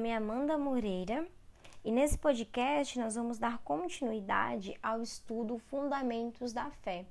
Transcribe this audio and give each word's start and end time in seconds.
nome 0.00 0.08
é 0.08 0.16
Amanda 0.16 0.56
Moreira 0.56 1.28
e 1.84 1.92
nesse 1.92 2.16
podcast 2.16 2.98
nós 2.98 3.16
vamos 3.16 3.36
dar 3.36 3.58
continuidade 3.58 4.74
ao 4.82 5.02
estudo 5.02 5.58
Fundamentos 5.58 6.54
da 6.54 6.70
Fé. 6.70 7.04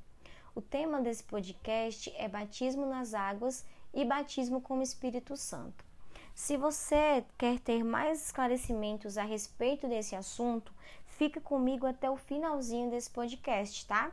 O 0.55 0.61
tema 0.61 0.99
desse 0.99 1.23
podcast 1.23 2.11
é 2.17 2.27
batismo 2.27 2.87
nas 2.87 3.13
águas 3.13 3.63
e 3.93 4.03
batismo 4.03 4.59
com 4.59 4.79
o 4.79 4.81
Espírito 4.81 5.37
Santo. 5.37 5.85
Se 6.33 6.57
você 6.57 7.23
quer 7.37 7.59
ter 7.59 7.83
mais 7.83 8.25
esclarecimentos 8.25 9.19
a 9.19 9.23
respeito 9.23 9.87
desse 9.87 10.15
assunto, 10.15 10.73
fica 11.05 11.39
comigo 11.39 11.85
até 11.85 12.09
o 12.09 12.17
finalzinho 12.17 12.89
desse 12.89 13.11
podcast, 13.11 13.85
tá? 13.85 14.11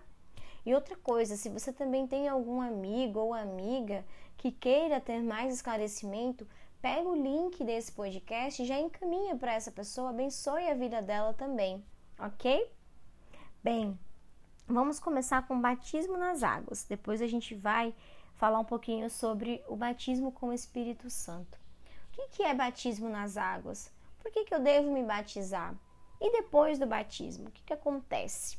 E 0.66 0.74
outra 0.74 0.96
coisa, 0.96 1.34
se 1.34 1.48
você 1.48 1.72
também 1.72 2.06
tem 2.06 2.28
algum 2.28 2.60
amigo 2.60 3.20
ou 3.20 3.32
amiga 3.32 4.04
que 4.36 4.52
queira 4.52 5.00
ter 5.00 5.22
mais 5.22 5.54
esclarecimento, 5.54 6.46
pega 6.80 7.08
o 7.08 7.14
link 7.14 7.62
desse 7.64 7.92
podcast 7.92 8.62
e 8.62 8.66
já 8.66 8.78
encaminha 8.78 9.36
para 9.36 9.54
essa 9.54 9.70
pessoa, 9.70 10.10
abençoe 10.10 10.68
a 10.68 10.74
vida 10.74 11.02
dela 11.02 11.32
também, 11.32 11.84
ok? 12.18 12.70
Bem, 13.62 13.98
vamos 14.66 15.00
começar 15.00 15.46
com 15.46 15.56
o 15.56 15.60
batismo 15.60 16.16
nas 16.16 16.42
águas. 16.42 16.84
Depois 16.84 17.20
a 17.20 17.26
gente 17.26 17.54
vai 17.54 17.94
falar 18.34 18.58
um 18.58 18.64
pouquinho 18.64 19.08
sobre 19.10 19.62
o 19.66 19.76
batismo 19.76 20.30
com 20.30 20.48
o 20.48 20.52
Espírito 20.52 21.10
Santo. 21.10 21.58
O 22.16 22.28
que 22.30 22.42
é 22.42 22.54
batismo 22.54 23.08
nas 23.08 23.36
águas? 23.36 23.92
Por 24.20 24.30
que, 24.30 24.44
que 24.44 24.54
eu 24.54 24.60
devo 24.60 24.92
me 24.92 25.02
batizar? 25.02 25.74
E 26.20 26.32
depois 26.32 26.78
do 26.78 26.86
batismo, 26.86 27.48
o 27.48 27.50
que, 27.50 27.62
que 27.62 27.72
acontece? 27.72 28.58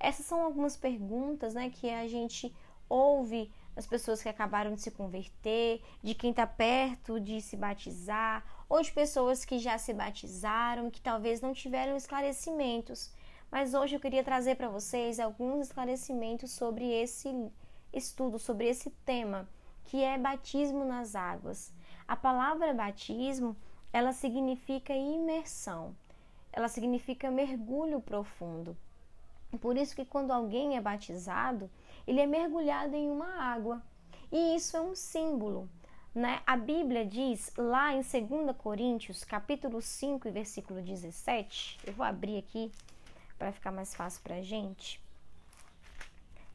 Essas 0.00 0.26
são 0.26 0.40
algumas 0.42 0.76
perguntas 0.76 1.54
né, 1.54 1.70
que 1.70 1.90
a 1.90 2.06
gente 2.08 2.54
ouve 2.88 3.52
das 3.78 3.86
pessoas 3.86 4.20
que 4.20 4.28
acabaram 4.28 4.74
de 4.74 4.80
se 4.82 4.90
converter, 4.90 5.80
de 6.02 6.12
quem 6.12 6.30
está 6.30 6.44
perto 6.44 7.20
de 7.20 7.40
se 7.40 7.56
batizar, 7.56 8.44
ou 8.68 8.82
de 8.82 8.90
pessoas 8.90 9.44
que 9.44 9.60
já 9.60 9.78
se 9.78 9.94
batizaram, 9.94 10.90
que 10.90 11.00
talvez 11.00 11.40
não 11.40 11.54
tiveram 11.54 11.96
esclarecimentos. 11.96 13.12
Mas 13.48 13.74
hoje 13.74 13.94
eu 13.94 14.00
queria 14.00 14.24
trazer 14.24 14.56
para 14.56 14.68
vocês 14.68 15.20
alguns 15.20 15.68
esclarecimentos 15.68 16.50
sobre 16.50 16.90
esse 16.90 17.32
estudo, 17.92 18.36
sobre 18.36 18.66
esse 18.66 18.90
tema, 19.06 19.48
que 19.84 20.02
é 20.02 20.18
batismo 20.18 20.84
nas 20.84 21.14
águas. 21.14 21.72
A 22.08 22.16
palavra 22.16 22.74
batismo, 22.74 23.56
ela 23.92 24.12
significa 24.12 24.92
imersão. 24.92 25.94
Ela 26.52 26.66
significa 26.66 27.30
mergulho 27.30 28.00
profundo. 28.00 28.76
Por 29.56 29.76
isso 29.76 29.96
que 29.96 30.04
quando 30.04 30.30
alguém 30.30 30.76
é 30.76 30.80
batizado, 30.80 31.70
ele 32.06 32.20
é 32.20 32.26
mergulhado 32.26 32.94
em 32.94 33.10
uma 33.10 33.42
água. 33.42 33.82
E 34.30 34.54
isso 34.54 34.76
é 34.76 34.80
um 34.80 34.94
símbolo. 34.94 35.68
Né? 36.14 36.42
A 36.46 36.56
Bíblia 36.56 37.06
diz 37.06 37.52
lá 37.56 37.94
em 37.94 38.02
2 38.02 38.56
Coríntios, 38.56 39.24
capítulo 39.24 39.80
5, 39.80 40.30
versículo 40.30 40.82
17, 40.82 41.78
eu 41.86 41.92
vou 41.92 42.04
abrir 42.04 42.38
aqui 42.38 42.72
para 43.38 43.52
ficar 43.52 43.70
mais 43.70 43.94
fácil 43.94 44.20
para 44.22 44.36
a 44.36 44.42
gente. 44.42 45.00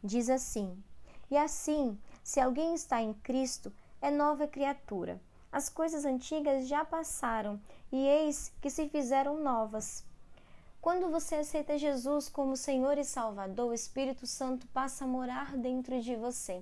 Diz 0.04 0.30
assim: 0.30 0.84
E 1.32 1.38
assim, 1.38 1.98
se 2.24 2.40
alguém 2.40 2.76
está 2.76 3.02
em 3.02 3.14
Cristo, 3.14 3.72
é 4.02 4.12
nova 4.12 4.48
criatura. 4.48 5.22
As 5.52 5.70
coisas 5.70 6.04
antigas 6.04 6.68
já 6.68 6.84
passaram, 6.84 7.62
e 7.92 8.06
eis 8.06 8.52
que 8.60 8.70
se 8.70 8.90
fizeram 8.90 9.42
novas. 9.42 10.04
Quando 10.84 11.10
você 11.10 11.36
aceita 11.36 11.78
Jesus 11.78 12.28
como 12.28 12.58
Senhor 12.58 12.98
e 12.98 13.06
Salvador, 13.06 13.70
o 13.70 13.74
Espírito 13.74 14.28
Santo 14.28 14.68
passa 14.68 15.06
a 15.06 15.08
morar 15.08 15.56
dentro 15.56 16.02
de 16.02 16.14
você. 16.14 16.62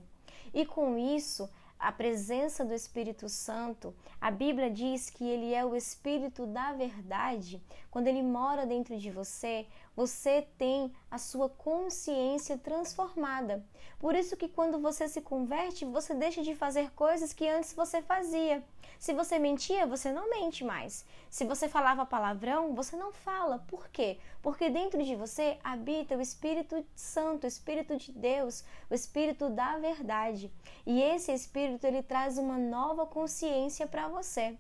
E 0.53 0.63
com 0.63 0.95
isso, 0.95 1.49
a 1.79 1.91
presença 1.91 2.63
do 2.63 2.71
Espírito 2.71 3.27
Santo, 3.27 3.95
a 4.21 4.29
Bíblia 4.29 4.69
diz 4.69 5.09
que 5.09 5.27
ele 5.27 5.55
é 5.55 5.65
o 5.65 5.75
Espírito 5.75 6.45
da 6.45 6.71
verdade. 6.71 7.59
Quando 7.89 8.05
ele 8.05 8.21
mora 8.21 8.63
dentro 8.63 8.95
de 8.95 9.09
você, 9.09 9.65
você 9.95 10.47
tem 10.55 10.93
a 11.09 11.17
sua 11.17 11.49
consciência 11.49 12.59
transformada. 12.59 13.65
Por 13.97 14.13
isso 14.13 14.37
que 14.37 14.47
quando 14.47 14.77
você 14.77 15.07
se 15.07 15.21
converte, 15.21 15.83
você 15.83 16.13
deixa 16.13 16.43
de 16.43 16.53
fazer 16.53 16.91
coisas 16.91 17.33
que 17.33 17.49
antes 17.49 17.73
você 17.73 18.03
fazia. 18.03 18.63
Se 19.01 19.15
você 19.15 19.39
mentia, 19.39 19.87
você 19.87 20.11
não 20.11 20.29
mente 20.29 20.63
mais. 20.63 21.03
Se 21.27 21.43
você 21.43 21.67
falava 21.67 22.05
palavrão, 22.05 22.75
você 22.75 22.95
não 22.95 23.11
fala. 23.11 23.57
Por 23.67 23.89
quê? 23.89 24.19
Porque 24.43 24.69
dentro 24.69 25.03
de 25.03 25.15
você 25.15 25.57
habita 25.63 26.15
o 26.15 26.21
Espírito 26.21 26.85
Santo, 26.95 27.45
o 27.45 27.47
Espírito 27.47 27.97
de 27.97 28.11
Deus, 28.11 28.63
o 28.91 28.93
Espírito 28.93 29.49
da 29.49 29.79
verdade. 29.79 30.51
E 30.85 31.01
esse 31.01 31.31
Espírito 31.31 31.83
ele 31.87 32.03
traz 32.03 32.37
uma 32.37 32.59
nova 32.59 33.07
consciência 33.07 33.87
para 33.87 34.07
você. 34.07 34.55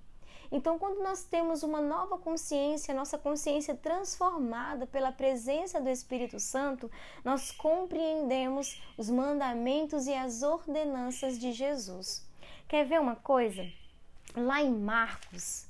Então, 0.51 0.79
quando 0.79 1.03
nós 1.03 1.23
temos 1.23 1.61
uma 1.61 1.79
nova 1.79 2.17
consciência, 2.17 2.95
nossa 2.95 3.19
consciência 3.19 3.75
transformada 3.75 4.87
pela 4.87 5.11
presença 5.11 5.79
do 5.79 5.87
Espírito 5.87 6.39
Santo, 6.39 6.89
nós 7.23 7.51
compreendemos 7.51 8.81
os 8.97 9.07
mandamentos 9.07 10.07
e 10.07 10.15
as 10.15 10.41
ordenanças 10.41 11.37
de 11.37 11.51
Jesus. 11.51 12.27
Quer 12.67 12.87
ver 12.87 12.99
uma 12.99 13.15
coisa? 13.15 13.63
Lá 14.35 14.61
em 14.61 14.71
Marcos, 14.71 15.67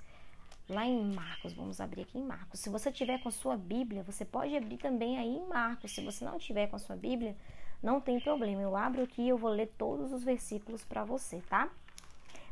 lá 0.70 0.86
em 0.86 1.14
Marcos, 1.14 1.54
vamos 1.54 1.82
abrir 1.82 2.04
aqui 2.04 2.18
em 2.20 2.24
Marcos. 2.24 2.60
Se 2.60 2.70
você 2.70 2.92
tiver 2.92 3.20
com 3.22 3.30
a 3.30 3.32
sua 3.32 3.58
Bíblia, 3.58 4.04
você 4.04 4.24
pode 4.24 4.56
abrir 4.56 4.78
também 4.78 5.18
aí 5.18 5.38
em 5.38 5.48
Marcos. 5.48 5.92
Se 5.92 6.04
você 6.04 6.24
não 6.24 6.38
tiver 6.38 6.68
com 6.68 6.76
a 6.76 6.80
sua 6.80 6.96
Bíblia, 6.96 7.36
não 7.82 8.00
tem 8.00 8.20
problema. 8.20 8.62
Eu 8.62 8.76
abro 8.76 9.02
aqui 9.02 9.24
e 9.24 9.30
eu 9.30 9.38
vou 9.38 9.50
ler 9.50 9.68
todos 9.78 10.14
os 10.14 10.24
versículos 10.24 10.84
para 10.84 11.04
você, 11.04 11.42
tá? 11.50 11.70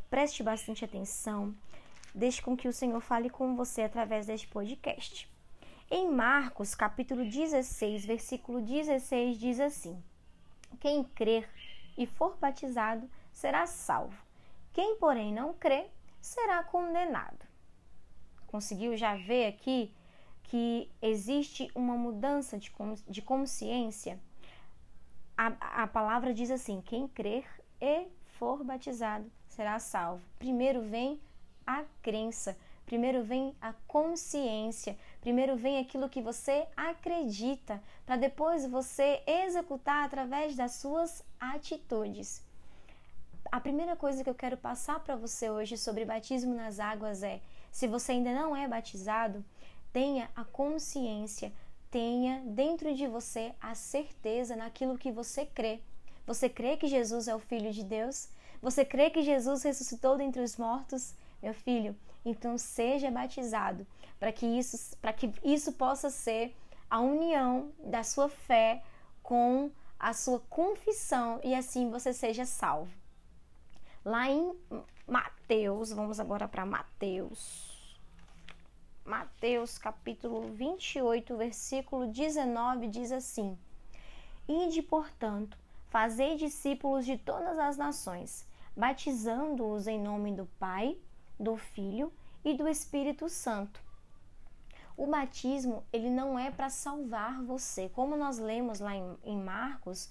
Preste 0.10 0.42
bastante 0.42 0.84
atenção. 0.84 1.54
Deixe 2.14 2.42
com 2.42 2.58
que 2.58 2.68
o 2.68 2.74
Senhor 2.74 3.00
fale 3.00 3.30
com 3.30 3.56
você 3.56 3.84
através 3.84 4.26
deste 4.26 4.48
podcast. 4.48 5.30
Em 5.92 6.12
Marcos, 6.12 6.74
capítulo 6.74 7.24
16, 7.24 8.06
versículo 8.06 8.62
16, 8.62 9.40
diz 9.40 9.60
assim: 9.60 10.04
Quem 10.80 11.04
crer 11.04 11.48
e 11.98 12.08
for 12.08 12.38
batizado 12.38 13.10
será 13.32 13.68
salvo. 13.68 14.29
Quem, 14.72 14.98
porém, 14.98 15.34
não 15.34 15.54
crer 15.54 15.92
será 16.22 16.64
condenado. 16.64 17.48
Conseguiu 18.48 18.96
já 18.96 19.16
ver 19.16 19.48
aqui 19.48 19.94
que 20.44 20.90
existe 21.02 21.70
uma 21.76 21.96
mudança 21.96 22.58
de, 22.58 22.72
de 23.08 23.22
consciência? 23.22 24.20
A, 25.38 25.84
a 25.84 25.88
palavra 25.88 26.34
diz 26.34 26.52
assim: 26.52 26.82
quem 26.82 27.08
crer 27.08 27.46
e 27.82 28.08
for 28.38 28.64
batizado 28.64 29.32
será 29.48 29.80
salvo. 29.80 30.24
Primeiro 30.38 30.82
vem 30.82 31.20
a 31.66 31.84
crença, 32.02 32.58
primeiro 32.86 33.24
vem 33.24 33.56
a 33.62 33.74
consciência, 33.88 34.98
primeiro 35.22 35.56
vem 35.56 35.80
aquilo 35.80 36.10
que 36.10 36.22
você 36.22 36.68
acredita, 36.76 37.82
para 38.06 38.18
depois 38.18 38.66
você 38.66 39.22
executar 39.26 40.06
através 40.06 40.56
das 40.56 40.74
suas 40.74 41.24
atitudes 41.40 42.48
a 43.52 43.60
primeira 43.60 43.96
coisa 43.96 44.24
que 44.24 44.30
eu 44.30 44.36
quero 44.36 44.58
passar 44.58 45.00
para 45.00 45.16
você 45.16 45.50
hoje 45.50 45.78
sobre 45.78 46.06
batismo 46.06 46.54
nas 46.54 46.80
águas 46.80 47.24
é: 47.24 47.42
se 47.72 47.88
você 47.88 48.14
ainda 48.14 48.34
não 48.34 48.56
é 48.56 48.68
batizado, 48.68 49.44
tenha 49.92 50.30
a 50.36 50.44
consciência, 50.44 51.52
tenha 51.90 52.42
dentro 52.46 52.94
de 52.94 53.08
você 53.08 53.54
a 53.60 53.74
certeza 53.76 54.56
naquilo 54.56 54.98
que 54.98 55.12
você 55.12 55.46
crê. 55.46 55.80
Você 56.28 56.48
crê 56.48 56.78
que 56.78 56.88
Jesus 56.88 57.28
é 57.28 57.36
o 57.36 57.40
Filho 57.40 57.72
de 57.72 57.84
Deus? 57.84 58.30
Você 58.62 58.86
crê 58.86 59.10
que 59.10 59.24
Jesus 59.24 59.64
ressuscitou 59.64 60.18
dentre 60.18 60.42
os 60.42 60.58
mortos? 60.58 61.16
Meu 61.42 61.54
filho, 61.54 61.96
então 62.26 62.58
seja 62.58 63.10
batizado 63.10 63.88
para 64.20 64.32
que 64.32 64.46
isso, 64.46 64.98
para 64.98 65.14
que 65.14 65.34
isso 65.44 65.72
possa 65.72 66.10
ser 66.10 66.54
a 66.90 67.00
união 67.00 67.72
da 67.80 68.04
sua 68.04 68.28
fé 68.28 68.84
com 69.24 69.72
a 69.98 70.14
sua 70.14 70.40
confissão 70.50 71.40
e 71.44 71.56
assim 71.56 71.90
você 71.90 72.14
seja 72.14 72.46
salvo. 72.46 72.99
Lá 74.04 74.30
em 74.30 74.56
Mateus, 75.06 75.92
vamos 75.92 76.22
agora 76.22 76.48
para 76.48 76.66
Mateus. 76.66 77.98
Mateus 79.04 79.78
capítulo 79.78 80.54
28, 80.54 81.36
versículo 81.36 82.08
19 82.08 82.88
diz 82.88 83.12
assim: 83.12 83.58
Ide, 84.48 84.82
portanto, 84.82 85.58
fazei 85.90 86.38
discípulos 86.38 87.06
de 87.06 87.18
todas 87.18 87.60
as 87.60 87.76
nações, 87.76 88.48
batizando-os 88.76 89.86
em 89.86 90.00
nome 90.00 90.34
do 90.34 90.46
Pai, 90.58 90.98
do 91.38 91.58
Filho 91.58 92.14
e 92.46 92.54
do 92.54 92.70
Espírito 92.70 93.28
Santo. 93.28 93.84
O 94.96 95.08
batismo, 95.08 95.84
ele 95.92 96.10
não 96.10 96.40
é 96.40 96.52
para 96.52 96.70
salvar 96.70 97.42
você. 97.44 97.90
Como 97.90 98.16
nós 98.16 98.38
lemos 98.38 98.80
lá 98.80 98.96
em, 98.96 99.18
em 99.24 99.38
Marcos, 99.38 100.10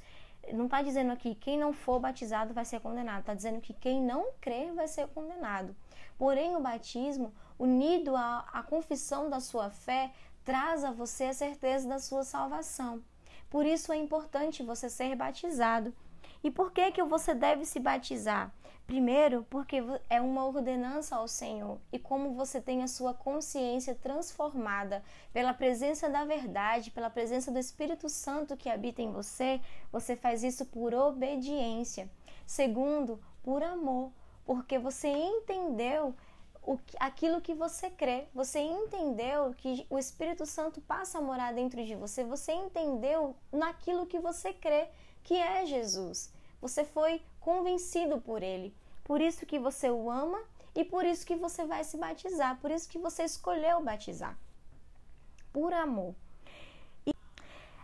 não 0.52 0.66
está 0.66 0.82
dizendo 0.82 1.12
aqui 1.12 1.34
quem 1.34 1.58
não 1.58 1.72
for 1.72 2.00
batizado 2.00 2.54
vai 2.54 2.64
ser 2.64 2.80
condenado, 2.80 3.20
está 3.20 3.34
dizendo 3.34 3.60
que 3.60 3.72
quem 3.72 4.02
não 4.02 4.32
crer 4.40 4.72
vai 4.72 4.88
ser 4.88 5.08
condenado. 5.08 5.74
Porém, 6.16 6.56
o 6.56 6.60
batismo, 6.60 7.32
unido 7.58 8.16
à, 8.16 8.44
à 8.52 8.62
confissão 8.62 9.30
da 9.30 9.40
sua 9.40 9.70
fé, 9.70 10.12
traz 10.44 10.84
a 10.84 10.90
você 10.90 11.24
a 11.24 11.34
certeza 11.34 11.88
da 11.88 11.98
sua 11.98 12.24
salvação. 12.24 13.02
Por 13.50 13.64
isso 13.64 13.92
é 13.92 13.96
importante 13.96 14.62
você 14.62 14.90
ser 14.90 15.14
batizado. 15.14 15.94
E 16.42 16.50
por 16.50 16.72
que 16.72 16.92
que 16.92 17.02
você 17.02 17.34
deve 17.34 17.64
se 17.64 17.80
batizar? 17.80 18.52
Primeiro, 18.86 19.44
porque 19.50 19.82
é 20.08 20.18
uma 20.18 20.46
ordenança 20.46 21.16
ao 21.16 21.28
Senhor. 21.28 21.78
E 21.92 21.98
como 21.98 22.32
você 22.32 22.58
tem 22.58 22.82
a 22.82 22.88
sua 22.88 23.12
consciência 23.12 23.94
transformada 23.94 25.04
pela 25.30 25.52
presença 25.52 26.08
da 26.08 26.24
verdade, 26.24 26.90
pela 26.90 27.10
presença 27.10 27.52
do 27.52 27.58
Espírito 27.58 28.08
Santo 28.08 28.56
que 28.56 28.70
habita 28.70 29.02
em 29.02 29.12
você, 29.12 29.60
você 29.92 30.16
faz 30.16 30.42
isso 30.42 30.64
por 30.64 30.94
obediência. 30.94 32.10
Segundo, 32.46 33.20
por 33.42 33.62
amor, 33.62 34.10
porque 34.46 34.78
você 34.78 35.08
entendeu 35.08 36.14
aquilo 36.98 37.42
que 37.42 37.54
você 37.54 37.90
crê, 37.90 38.26
você 38.34 38.58
entendeu 38.58 39.54
que 39.54 39.86
o 39.90 39.98
Espírito 39.98 40.46
Santo 40.46 40.80
passa 40.80 41.18
a 41.18 41.22
morar 41.22 41.52
dentro 41.52 41.84
de 41.84 41.94
você, 41.94 42.24
você 42.24 42.52
entendeu 42.52 43.36
naquilo 43.52 44.06
que 44.06 44.18
você 44.18 44.52
crê, 44.52 44.88
que 45.28 45.34
é 45.36 45.66
Jesus. 45.66 46.32
Você 46.58 46.86
foi 46.86 47.20
convencido 47.38 48.18
por 48.18 48.42
ele. 48.42 48.74
Por 49.04 49.20
isso 49.20 49.44
que 49.44 49.58
você 49.58 49.90
o 49.90 50.10
ama 50.10 50.42
e 50.74 50.82
por 50.82 51.04
isso 51.04 51.26
que 51.26 51.36
você 51.36 51.66
vai 51.66 51.84
se 51.84 51.98
batizar, 51.98 52.58
por 52.62 52.70
isso 52.70 52.88
que 52.88 52.98
você 52.98 53.24
escolheu 53.24 53.82
batizar. 53.82 54.38
Por 55.52 55.74
amor. 55.74 56.14
E, 57.06 57.12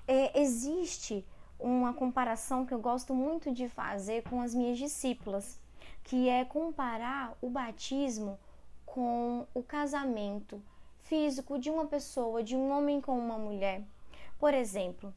é, 0.09 0.41
existe 0.41 1.23
uma 1.61 1.93
comparação 1.93 2.65
que 2.65 2.73
eu 2.73 2.81
gosto 2.81 3.15
muito 3.15 3.53
de 3.53 3.69
fazer 3.69 4.23
com 4.23 4.41
as 4.41 4.55
minhas 4.55 4.79
discípulas, 4.79 5.59
que 6.03 6.31
é 6.31 6.47
comparar 6.47 7.37
o 7.43 7.51
batismo 7.51 8.39
com 8.87 9.47
o 9.53 9.63
casamento 9.63 10.63
físico 11.03 11.59
de 11.59 11.69
uma 11.69 11.85
pessoa, 11.85 12.43
de 12.43 12.57
um 12.57 12.71
homem 12.71 13.03
com 13.03 13.19
uma 13.19 13.37
mulher. 13.37 13.83
Por 14.39 14.55
exemplo, 14.55 15.13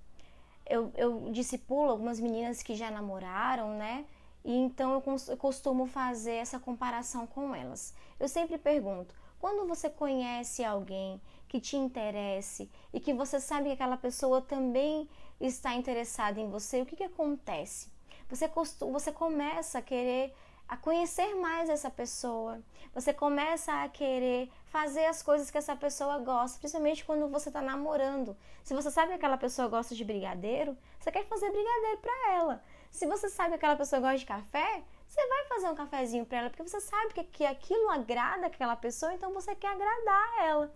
eu, 0.69 0.92
eu 0.96 1.31
discipulo 1.31 1.92
algumas 1.92 2.19
meninas 2.19 2.62
que 2.62 2.75
já 2.75 2.92
namoraram, 2.92 3.78
né? 3.78 4.06
E 4.44 4.54
então 4.56 4.94
eu 4.94 5.38
costumo 5.38 5.86
fazer 5.86 6.36
essa 6.36 6.60
comparação 6.60 7.28
com 7.28 7.54
elas. 7.54 7.94
Eu 8.19 8.28
sempre 8.28 8.58
pergunto: 8.58 9.14
quando 9.40 9.68
você 9.68 9.90
conhece 9.90 10.64
alguém 10.64 11.22
que 11.48 11.60
te 11.60 11.75
interesse 11.75 12.69
e 12.94 13.00
que 13.00 13.14
você 13.14 13.40
sabe 13.40 13.69
que 13.69 13.74
aquela 13.74 13.98
pessoa 13.98 14.42
também 14.42 15.08
está 15.40 15.74
interessada 15.75 16.40
em 16.40 16.50
você, 16.50 16.81
o 16.81 16.86
que, 16.86 16.96
que 16.96 17.04
acontece? 17.04 17.90
Você, 18.30 18.50
você 18.92 19.12
começa 19.12 19.80
a 19.80 19.81
querer 19.81 20.34
a 20.68 20.75
conhecer 20.75 21.36
mais 21.36 21.69
essa 21.69 21.90
pessoa. 21.90 22.62
Você 22.94 23.14
começa 23.14 23.72
a 23.84 23.90
querer 23.90 24.52
fazer 24.66 25.06
as 25.06 25.24
coisas 25.24 25.50
que 25.50 25.58
essa 25.58 25.75
pessoa 25.75 26.19
gosta, 26.19 26.60
principalmente 26.60 27.06
quando 27.06 27.28
você 27.30 27.50
está 27.50 27.62
namorando. 27.62 28.36
Se 28.64 28.74
você 28.74 28.92
sabe 28.92 29.10
que 29.10 29.16
aquela 29.16 29.38
pessoa 29.38 29.68
gosta 29.68 29.96
de 29.96 30.04
brigadeiro, 30.04 30.78
você 31.00 31.12
quer 31.12 31.25
fazer 31.25 31.50
brigadeiro 31.52 31.98
para 32.00 32.34
ela. 32.34 32.64
Se 32.92 33.06
você 33.06 33.30
sabe 33.30 33.50
que 33.50 33.56
aquela 33.56 33.75
pessoa 33.75 34.02
gosta 34.02 34.18
de 34.18 34.25
café, 34.25 34.84
você 35.08 35.25
vai 35.28 35.46
fazer 35.46 35.69
um 35.69 35.75
cafezinho 35.75 36.25
para 36.25 36.40
ela, 36.40 36.50
porque 36.50 36.68
você 36.68 36.81
sabe 36.81 37.13
que, 37.13 37.46
aquilo 37.46 37.90
agrada 37.90 38.48
aquela 38.48 38.75
pessoa, 38.75 39.13
então 39.13 39.34
você 39.34 39.56
quer 39.56 39.70
agradar 39.70 40.44
ela. 40.44 40.74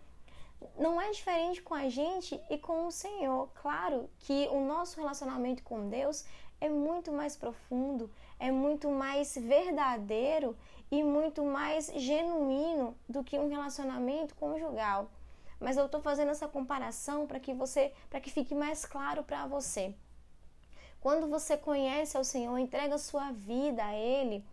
Não 0.78 1.02
é 1.02 1.10
diferente 1.10 1.62
com 1.62 1.74
a 1.74 1.90
gente 1.90 2.40
e 2.50 2.58
com 2.58 2.86
o 2.86 2.92
Senhor. 2.92 3.50
Claro 3.56 4.10
que 4.20 4.48
o 4.52 4.62
nosso 4.64 5.00
relacionamento 5.00 5.64
com 5.64 5.90
Deus 5.90 6.24
é 6.62 6.70
muito 6.70 7.12
mais 7.12 7.36
profundo, 7.36 8.10
é 8.42 8.50
muito 8.50 8.90
mais 8.90 9.36
verdadeiro 9.36 10.58
e 10.90 11.04
muito 11.04 11.46
mais 11.46 11.92
genuíno 11.96 12.98
do 13.08 13.24
que 13.24 13.38
um 13.38 13.48
relacionamento 13.48 14.34
conjugal. 14.34 15.12
Mas 15.60 15.78
eu 15.78 15.86
estou 15.86 16.02
fazendo 16.02 16.32
essa 16.32 16.48
comparação 16.48 17.28
para 17.28 17.40
que 17.40 17.54
você, 17.54 17.94
para 18.10 18.20
que 18.20 18.32
fique 18.32 18.56
mais 18.56 18.84
claro 18.84 19.24
para 19.24 19.46
você. 19.46 19.94
Quando 21.00 21.28
você 21.28 21.56
conhece 21.56 22.18
ao 22.18 22.24
Senhor, 22.24 22.58
entrega 22.58 22.98
sua 22.98 23.32
vida 23.32 23.86
a 23.86 23.94
Ele, 23.94 24.44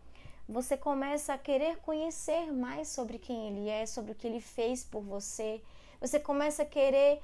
você 0.46 0.76
começa 0.76 1.32
a 1.32 1.38
querer 1.38 1.78
conhecer 1.78 2.52
mais 2.52 2.88
sobre 2.88 3.18
quem 3.18 3.48
Ele 3.48 3.70
é, 3.70 3.86
sobre 3.86 4.12
o 4.12 4.14
que 4.14 4.26
Ele 4.26 4.40
fez 4.40 4.84
por 4.84 5.02
você. 5.02 5.62
Você 5.98 6.20
começa 6.20 6.62
a 6.62 6.66
querer 6.66 7.22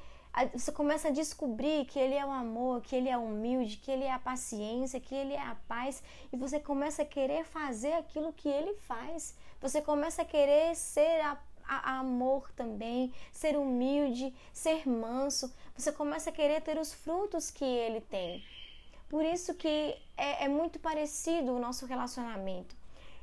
você 0.52 0.72
começa 0.72 1.08
a 1.08 1.12
descobrir 1.12 1.84
que 1.86 1.98
ele 1.98 2.14
é 2.14 2.26
o 2.26 2.30
amor, 2.30 2.82
que 2.82 2.96
ele 2.96 3.08
é 3.08 3.16
humilde, 3.16 3.76
que 3.76 3.90
ele 3.90 4.04
é 4.04 4.12
a 4.12 4.18
paciência, 4.18 4.98
que 4.98 5.14
ele 5.14 5.32
é 5.32 5.40
a 5.40 5.56
paz, 5.68 6.02
e 6.32 6.36
você 6.36 6.58
começa 6.58 7.02
a 7.02 7.06
querer 7.06 7.44
fazer 7.44 7.92
aquilo 7.92 8.32
que 8.32 8.48
ele 8.48 8.74
faz. 8.74 9.36
Você 9.60 9.80
começa 9.80 10.22
a 10.22 10.24
querer 10.24 10.74
ser 10.74 11.20
a, 11.20 11.38
a, 11.64 11.98
amor 12.00 12.50
também, 12.52 13.12
ser 13.32 13.56
humilde, 13.56 14.34
ser 14.52 14.88
manso. 14.88 15.54
Você 15.76 15.92
começa 15.92 16.30
a 16.30 16.32
querer 16.32 16.60
ter 16.62 16.78
os 16.78 16.92
frutos 16.92 17.50
que 17.50 17.64
ele 17.64 18.00
tem. 18.00 18.44
Por 19.08 19.24
isso 19.24 19.54
que 19.54 19.96
é, 20.16 20.44
é 20.44 20.48
muito 20.48 20.80
parecido 20.80 21.52
o 21.52 21.60
nosso 21.60 21.86
relacionamento. 21.86 22.74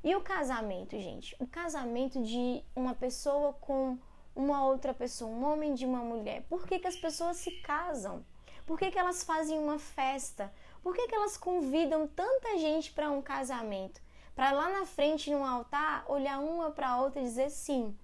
E 0.04 0.16
o 0.16 0.22
casamento, 0.22 0.98
gente? 0.98 1.36
O 1.40 1.46
casamento 1.46 2.24
de 2.24 2.64
uma 2.74 2.96
pessoa 2.96 3.54
com 3.54 4.00
uma 4.36 4.66
outra 4.66 4.94
pessoa, 4.94 5.30
um 5.30 5.44
homem 5.46 5.74
de 5.74 5.86
uma 5.86 6.00
mulher? 6.00 6.44
Por 6.50 6.66
que, 6.66 6.80
que 6.80 6.88
as 6.88 6.96
pessoas 6.96 7.38
se 7.38 7.52
casam? 7.62 8.26
Por 8.66 8.78
que, 8.78 8.92
que 8.92 8.98
elas 8.98 9.24
fazem 9.24 9.60
uma 9.60 9.80
festa? 9.80 10.54
Por 10.82 10.96
que, 10.96 11.08
que 11.08 11.16
elas 11.16 11.38
convidam 11.38 12.08
tanta 12.08 12.58
gente 12.58 12.92
para 12.92 13.12
um 13.12 13.22
casamento? 13.22 14.02
Para 14.36 14.52
lá 14.52 14.70
na 14.70 14.86
frente, 14.86 15.30
no 15.30 15.44
altar, 15.44 16.06
olhar 16.08 16.40
uma 16.40 16.72
para 16.72 16.90
a 16.90 17.02
outra 17.02 17.22
e 17.22 17.26
dizer 17.26 17.50
sim. 17.50 17.96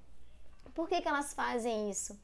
Por 0.74 0.88
que, 0.88 1.01
que 1.01 1.07
elas 1.07 1.33
fazem 1.33 1.89
isso? 1.89 2.19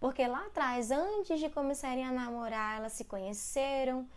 Porque 0.00 0.26
lá 0.26 0.46
atrás, 0.46 0.90
antes 0.90 1.40
de 1.40 1.50
começarem 1.50 2.04
a 2.04 2.12
namorar, 2.12 2.78
elas 2.78 2.92
se 2.92 3.04
conheceram, 3.04 4.08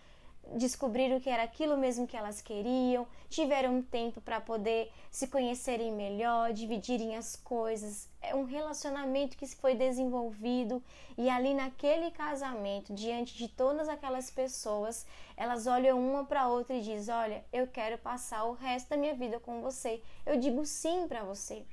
descobriram 0.55 1.19
que 1.19 1.29
era 1.29 1.43
aquilo 1.43 1.77
mesmo 1.77 2.07
que 2.07 2.17
elas 2.17 2.41
queriam, 2.41 3.07
tiveram 3.29 3.81
tempo 3.81 4.19
para 4.19 4.41
poder 4.41 4.91
se 5.09 5.27
conhecerem 5.27 5.91
melhor, 5.91 6.51
dividirem 6.51 7.15
as 7.15 7.35
coisas. 7.35 8.09
É 8.21 8.35
um 8.35 8.43
relacionamento 8.43 9.37
que 9.37 9.47
foi 9.47 9.75
desenvolvido 9.75 10.83
e 11.17 11.29
ali 11.29 11.53
naquele 11.53 12.11
casamento, 12.11 12.93
diante 12.93 13.37
de 13.37 13.47
todas 13.47 13.87
aquelas 13.87 14.29
pessoas, 14.29 15.05
elas 15.37 15.67
olham 15.67 15.99
uma 15.99 16.25
para 16.25 16.47
outra 16.47 16.75
e 16.75 16.81
dizem: 16.81 17.13
"Olha, 17.13 17.45
eu 17.51 17.67
quero 17.67 17.97
passar 17.97 18.43
o 18.43 18.53
resto 18.53 18.89
da 18.89 18.97
minha 18.97 19.15
vida 19.15 19.39
com 19.39 19.61
você. 19.61 20.01
Eu 20.25 20.37
digo 20.37 20.65
sim 20.65 21.07
para 21.07 21.23
você". 21.23 21.65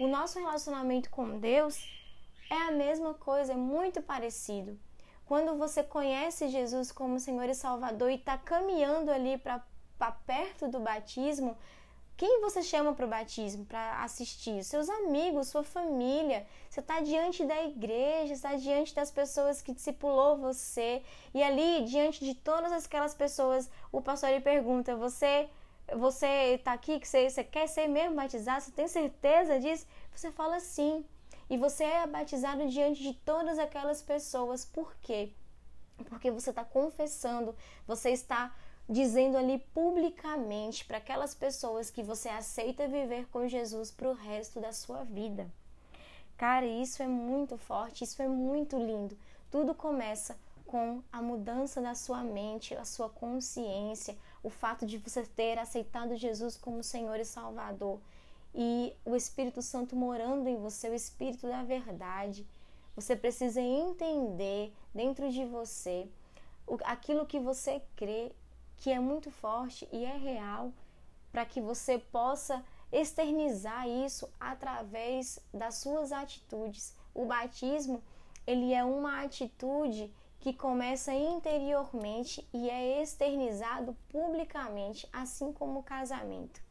O 0.00 0.08
nosso 0.08 0.38
relacionamento 0.38 1.10
com 1.10 1.38
Deus 1.38 1.78
é 2.50 2.68
a 2.68 2.72
mesma 2.72 3.14
coisa, 3.14 3.52
é 3.52 3.56
muito 3.56 4.02
parecido. 4.02 4.78
Quando 5.26 5.56
você 5.56 5.82
conhece 5.82 6.48
Jesus 6.48 6.92
como 6.92 7.18
Senhor 7.18 7.48
e 7.48 7.54
Salvador 7.54 8.10
e 8.10 8.16
está 8.16 8.36
caminhando 8.36 9.10
ali 9.10 9.38
para 9.38 9.62
perto 10.26 10.68
do 10.68 10.80
batismo, 10.80 11.56
quem 12.16 12.40
você 12.40 12.62
chama 12.62 12.92
para 12.92 13.06
o 13.06 13.08
batismo, 13.08 13.64
para 13.64 14.02
assistir? 14.04 14.62
Seus 14.62 14.88
amigos, 14.88 15.48
sua 15.48 15.64
família. 15.64 16.46
Você 16.70 16.78
está 16.78 17.00
diante 17.00 17.44
da 17.44 17.64
igreja, 17.64 18.32
está 18.32 18.54
diante 18.54 18.94
das 18.94 19.10
pessoas 19.10 19.60
que 19.60 19.72
discipulou 19.72 20.36
você. 20.36 21.02
E 21.32 21.42
ali, 21.42 21.84
diante 21.84 22.24
de 22.24 22.34
todas 22.34 22.84
aquelas 22.84 23.14
pessoas, 23.14 23.68
o 23.90 24.00
pastor 24.00 24.30
lhe 24.30 24.40
pergunta: 24.40 24.94
Você 24.94 25.48
você 25.92 26.54
está 26.54 26.72
aqui, 26.72 26.98
que 26.98 27.06
você, 27.06 27.28
você 27.28 27.44
quer 27.44 27.66
ser 27.66 27.88
mesmo 27.88 28.14
batizado? 28.14 28.62
Você 28.62 28.70
tem 28.70 28.88
certeza 28.88 29.60
disso? 29.60 29.86
Você 30.14 30.30
fala 30.30 30.60
sim. 30.60 31.04
E 31.48 31.56
você 31.56 31.84
é 31.84 32.06
batizado 32.06 32.68
diante 32.68 33.02
de 33.02 33.14
todas 33.14 33.58
aquelas 33.58 34.02
pessoas. 34.02 34.64
Por 34.64 34.94
quê? 35.02 35.32
Porque 36.08 36.30
você 36.30 36.50
está 36.50 36.64
confessando, 36.64 37.54
você 37.86 38.10
está 38.10 38.54
dizendo 38.88 39.36
ali 39.36 39.58
publicamente 39.72 40.84
para 40.84 40.98
aquelas 40.98 41.34
pessoas 41.34 41.90
que 41.90 42.02
você 42.02 42.28
aceita 42.28 42.88
viver 42.88 43.26
com 43.28 43.48
Jesus 43.48 43.90
para 43.90 44.08
o 44.08 44.14
resto 44.14 44.60
da 44.60 44.72
sua 44.72 45.04
vida. 45.04 45.50
Cara, 46.36 46.66
isso 46.66 47.02
é 47.02 47.06
muito 47.06 47.56
forte, 47.56 48.04
isso 48.04 48.20
é 48.20 48.28
muito 48.28 48.76
lindo. 48.76 49.16
Tudo 49.50 49.74
começa 49.74 50.36
com 50.66 51.02
a 51.12 51.22
mudança 51.22 51.80
da 51.80 51.94
sua 51.94 52.24
mente, 52.24 52.74
a 52.74 52.84
sua 52.84 53.08
consciência, 53.08 54.16
o 54.42 54.50
fato 54.50 54.84
de 54.84 54.98
você 54.98 55.22
ter 55.22 55.58
aceitado 55.58 56.16
Jesus 56.16 56.56
como 56.56 56.82
Senhor 56.82 57.18
e 57.20 57.24
Salvador 57.24 58.00
e 58.54 58.94
o 59.04 59.16
Espírito 59.16 59.60
Santo 59.60 59.96
morando 59.96 60.48
em 60.48 60.56
você, 60.56 60.88
o 60.88 60.94
Espírito 60.94 61.48
da 61.48 61.64
verdade. 61.64 62.46
Você 62.94 63.16
precisa 63.16 63.60
entender 63.60 64.72
dentro 64.94 65.30
de 65.30 65.44
você 65.44 66.08
aquilo 66.84 67.26
que 67.26 67.40
você 67.40 67.82
crê 67.96 68.32
que 68.76 68.90
é 68.90 69.00
muito 69.00 69.30
forte 69.30 69.88
e 69.92 70.04
é 70.04 70.16
real, 70.16 70.72
para 71.32 71.44
que 71.44 71.60
você 71.60 71.98
possa 71.98 72.64
externizar 72.92 73.88
isso 73.88 74.28
através 74.38 75.40
das 75.52 75.76
suas 75.76 76.12
atitudes. 76.12 76.94
O 77.12 77.24
batismo, 77.24 78.02
ele 78.46 78.72
é 78.72 78.84
uma 78.84 79.22
atitude 79.22 80.14
que 80.38 80.52
começa 80.52 81.12
interiormente 81.12 82.46
e 82.52 82.70
é 82.70 83.02
externizado 83.02 83.96
publicamente, 84.10 85.08
assim 85.12 85.52
como 85.52 85.80
o 85.80 85.82
casamento. 85.82 86.63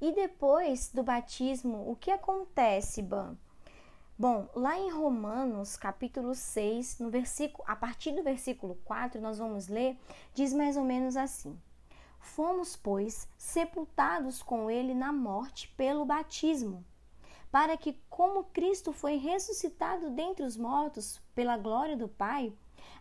E 0.00 0.12
depois 0.12 0.90
do 0.90 1.02
batismo, 1.02 1.90
o 1.90 1.96
que 1.96 2.10
acontece, 2.10 3.00
Ban? 3.00 3.36
Bom, 4.16 4.48
lá 4.54 4.78
em 4.78 4.90
Romanos, 4.90 5.76
capítulo 5.76 6.34
6, 6.34 7.00
no 7.00 7.10
versículo, 7.10 7.64
a 7.66 7.74
partir 7.74 8.12
do 8.12 8.22
versículo 8.22 8.78
4, 8.84 9.20
nós 9.20 9.38
vamos 9.38 9.66
ler, 9.66 9.98
diz 10.32 10.52
mais 10.52 10.76
ou 10.76 10.84
menos 10.84 11.16
assim: 11.16 11.58
Fomos, 12.20 12.76
pois, 12.76 13.28
sepultados 13.36 14.42
com 14.42 14.70
ele 14.70 14.94
na 14.94 15.12
morte 15.12 15.68
pelo 15.76 16.04
batismo, 16.04 16.84
para 17.50 17.76
que, 17.76 17.98
como 18.08 18.44
Cristo 18.44 18.92
foi 18.92 19.16
ressuscitado 19.16 20.10
dentre 20.10 20.44
os 20.44 20.56
mortos 20.56 21.20
pela 21.34 21.56
glória 21.56 21.96
do 21.96 22.08
Pai, 22.08 22.52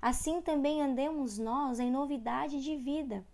assim 0.01 0.41
também 0.41 0.81
andemos 0.81 1.37
nós 1.37 1.79
em 1.79 1.91
novidade 1.91 2.61
de 2.61 2.75
vida. 2.75 3.25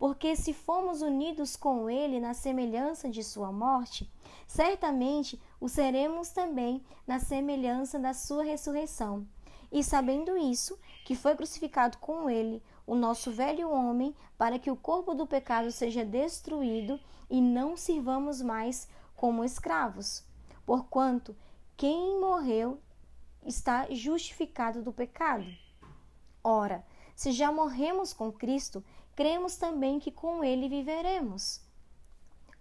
Porque 0.00 0.34
se 0.34 0.54
fomos 0.54 1.02
unidos 1.02 1.56
com 1.56 1.90
ele 1.90 2.18
na 2.20 2.32
semelhança 2.32 3.06
de 3.06 3.22
sua 3.22 3.52
morte, 3.52 4.10
certamente 4.46 5.38
o 5.60 5.68
seremos 5.68 6.30
também 6.30 6.82
na 7.06 7.20
semelhança 7.20 7.98
da 7.98 8.14
sua 8.14 8.42
ressurreição. 8.42 9.28
E 9.70 9.84
sabendo 9.84 10.38
isso, 10.38 10.78
que 11.04 11.14
foi 11.14 11.36
crucificado 11.36 11.98
com 11.98 12.30
ele 12.30 12.62
o 12.86 12.94
nosso 12.94 13.30
velho 13.30 13.68
homem, 13.68 14.16
para 14.38 14.58
que 14.58 14.70
o 14.70 14.74
corpo 14.74 15.12
do 15.12 15.26
pecado 15.26 15.70
seja 15.70 16.02
destruído 16.02 16.98
e 17.28 17.38
não 17.42 17.76
sirvamos 17.76 18.40
mais 18.40 18.88
como 19.14 19.44
escravos. 19.44 20.24
Porquanto 20.64 21.36
quem 21.76 22.18
morreu 22.18 22.80
está 23.44 23.86
justificado 23.90 24.80
do 24.82 24.94
pecado. 24.94 25.44
Ora, 26.42 26.82
se 27.14 27.32
já 27.32 27.52
morremos 27.52 28.14
com 28.14 28.32
Cristo, 28.32 28.82
cremos 29.14 29.56
também 29.56 29.98
que 29.98 30.10
com 30.10 30.42
ele 30.44 30.68
viveremos. 30.68 31.60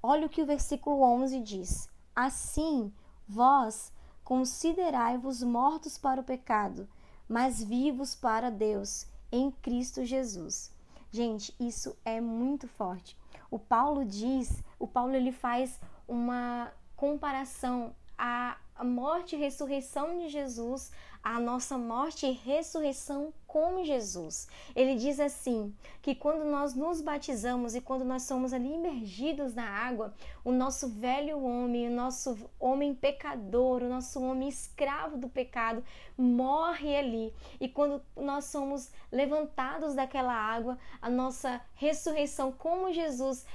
Olha 0.01 0.27
o 0.27 0.29
que 0.29 0.41
o 0.41 0.45
versículo 0.45 1.01
11 1.01 1.39
diz: 1.41 1.89
Assim, 2.15 2.93
vós 3.27 3.91
considerai-vos 4.23 5.43
mortos 5.43 5.97
para 5.97 6.21
o 6.21 6.23
pecado, 6.23 6.87
mas 7.27 7.63
vivos 7.63 8.15
para 8.15 8.49
Deus 8.49 9.07
em 9.31 9.51
Cristo 9.51 10.05
Jesus. 10.05 10.71
Gente, 11.11 11.53
isso 11.59 11.97
é 12.05 12.21
muito 12.21 12.67
forte. 12.67 13.17
O 13.49 13.57
Paulo 13.57 14.05
diz, 14.05 14.63
o 14.77 14.87
Paulo 14.87 15.15
ele 15.15 15.31
faz 15.31 15.79
uma 16.07 16.71
comparação 16.95 17.95
à 18.17 18.57
morte 18.83 19.35
e 19.35 19.39
ressurreição 19.39 20.17
de 20.19 20.29
Jesus 20.29 20.91
a 21.29 21.39
nossa 21.39 21.77
morte 21.77 22.25
e 22.25 22.31
ressurreição 22.31 23.31
com 23.45 23.83
Jesus. 23.83 24.47
Ele 24.75 24.95
diz 24.95 25.19
assim: 25.19 25.75
que 26.01 26.15
quando 26.15 26.43
nós 26.43 26.73
nos 26.73 27.01
batizamos 27.01 27.75
e 27.75 27.81
quando 27.81 28.03
nós 28.03 28.23
somos 28.23 28.51
ali 28.51 28.73
imergidos 28.73 29.53
na 29.53 29.69
água, 29.69 30.11
o 30.43 30.51
nosso 30.51 30.87
velho 30.87 31.43
homem, 31.43 31.87
o 31.87 31.91
nosso 31.91 32.49
homem 32.59 32.95
pecador, 32.95 33.83
o 33.83 33.89
nosso 33.89 34.19
homem 34.23 34.49
escravo 34.49 35.17
do 35.17 35.29
pecado 35.29 35.83
morre 36.17 36.95
ali. 36.95 37.33
E 37.59 37.67
quando 37.67 38.01
nós 38.15 38.45
somos 38.45 38.91
levantados 39.11 39.93
daquela 39.93 40.33
água, 40.33 40.79
a 40.99 41.11
nossa 41.11 41.61
ressurreição, 41.75 42.51
como 42.51 42.91
Jesus, 42.91 43.45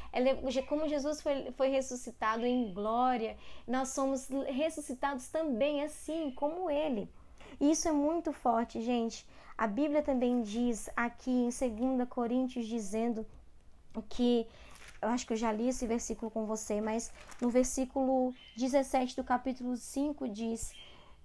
como 0.68 0.88
Jesus 0.88 1.20
foi, 1.20 1.50
foi 1.56 1.70
ressuscitado 1.70 2.46
em 2.46 2.72
glória, 2.72 3.36
nós 3.66 3.88
somos 3.88 4.28
ressuscitados 4.46 5.26
também 5.26 5.82
assim 5.82 6.30
como 6.30 6.70
ele. 6.70 7.10
E 7.60 7.70
isso 7.70 7.88
é 7.88 7.92
muito 7.92 8.32
forte, 8.32 8.82
gente. 8.82 9.26
A 9.56 9.66
Bíblia 9.66 10.02
também 10.02 10.42
diz 10.42 10.90
aqui 10.96 11.30
em 11.30 11.48
2 11.48 12.08
Coríntios, 12.08 12.66
dizendo 12.66 13.26
que. 14.08 14.46
Eu 15.00 15.10
acho 15.10 15.26
que 15.26 15.34
eu 15.34 15.36
já 15.36 15.52
li 15.52 15.68
esse 15.68 15.86
versículo 15.86 16.30
com 16.30 16.46
você, 16.46 16.80
mas 16.80 17.12
no 17.38 17.50
versículo 17.50 18.32
17 18.56 19.14
do 19.16 19.22
capítulo 19.22 19.76
5 19.76 20.26
diz: 20.28 20.72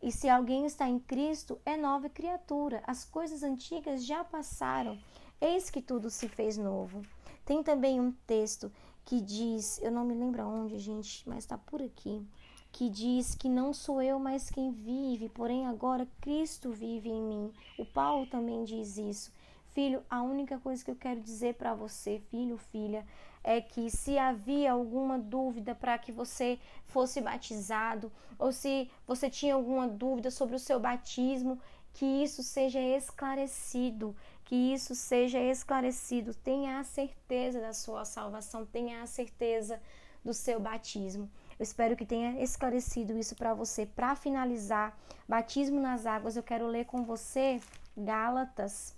E 0.01 0.11
se 0.11 0.27
alguém 0.27 0.65
está 0.65 0.87
em 0.87 0.99
Cristo, 0.99 1.57
é 1.65 1.77
nova 1.77 2.09
criatura, 2.09 2.83
as 2.85 3.05
coisas 3.05 3.41
antigas 3.41 4.05
já 4.05 4.21
passaram, 4.21 4.99
eis 5.39 5.69
que 5.69 5.81
tudo 5.81 6.09
se 6.09 6.27
fez 6.27 6.57
novo. 6.57 7.01
Tem 7.45 7.63
também 7.63 8.01
um 8.01 8.11
texto 8.27 8.69
que 9.05 9.21
diz, 9.21 9.81
eu 9.81 9.91
não 9.91 10.05
me 10.05 10.13
lembro 10.13 10.45
onde, 10.45 10.77
gente, 10.77 11.27
mas 11.27 11.39
está 11.39 11.57
por 11.57 11.81
aqui, 11.81 12.23
que 12.71 12.89
diz 12.89 13.35
que 13.35 13.49
não 13.49 13.73
sou 13.73 14.01
eu 14.01 14.19
mais 14.19 14.49
quem 14.49 14.71
vive, 14.71 15.29
porém 15.29 15.65
agora 15.65 16.07
Cristo 16.21 16.71
vive 16.71 17.09
em 17.09 17.21
mim. 17.21 17.53
O 17.77 17.85
Paulo 17.85 18.25
também 18.27 18.63
diz 18.63 18.97
isso. 18.97 19.31
Filho, 19.73 20.03
a 20.09 20.21
única 20.21 20.57
coisa 20.59 20.83
que 20.83 20.91
eu 20.91 20.95
quero 20.95 21.21
dizer 21.21 21.55
para 21.55 21.73
você, 21.73 22.21
filho, 22.29 22.57
filha, 22.57 23.05
é 23.43 23.61
que 23.61 23.89
se 23.89 24.17
havia 24.17 24.71
alguma 24.71 25.17
dúvida 25.17 25.73
para 25.73 25.97
que 25.97 26.11
você 26.11 26.59
fosse 26.87 27.21
batizado, 27.21 28.11
ou 28.37 28.51
se 28.51 28.89
você 29.07 29.29
tinha 29.29 29.53
alguma 29.53 29.87
dúvida 29.87 30.31
sobre 30.31 30.55
o 30.55 30.59
seu 30.59 30.79
batismo, 30.79 31.59
que 31.93 32.05
isso 32.05 32.43
seja 32.43 32.79
esclarecido, 32.79 34.15
que 34.45 34.55
isso 34.55 34.95
seja 34.95 35.39
esclarecido. 35.39 36.33
Tenha 36.33 36.79
a 36.79 36.83
certeza 36.83 37.59
da 37.59 37.73
sua 37.73 38.05
salvação, 38.05 38.65
tenha 38.65 39.01
a 39.01 39.07
certeza 39.07 39.81
do 40.23 40.33
seu 40.33 40.59
batismo. 40.59 41.29
Eu 41.59 41.63
espero 41.63 41.97
que 41.97 42.05
tenha 42.05 42.41
esclarecido 42.41 43.17
isso 43.17 43.35
para 43.35 43.53
você. 43.53 43.85
Para 43.85 44.15
finalizar, 44.15 44.97
batismo 45.27 45.77
nas 45.81 46.05
águas, 46.05 46.37
eu 46.37 46.43
quero 46.43 46.65
ler 46.65 46.85
com 46.85 47.03
você 47.03 47.59
Gálatas, 47.97 48.95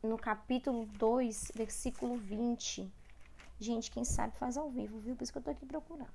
no 0.00 0.16
capítulo 0.16 0.86
2, 0.86 1.50
versículo 1.56 2.16
20. 2.16 2.88
Gente, 3.58 3.90
quem 3.90 4.04
sabe 4.04 4.36
faz 4.36 4.56
ao 4.56 4.70
vivo, 4.70 5.00
viu? 5.00 5.16
Por 5.16 5.24
isso 5.24 5.32
que 5.32 5.38
eu 5.38 5.42
tô 5.42 5.50
aqui 5.50 5.66
procurando. 5.66 6.12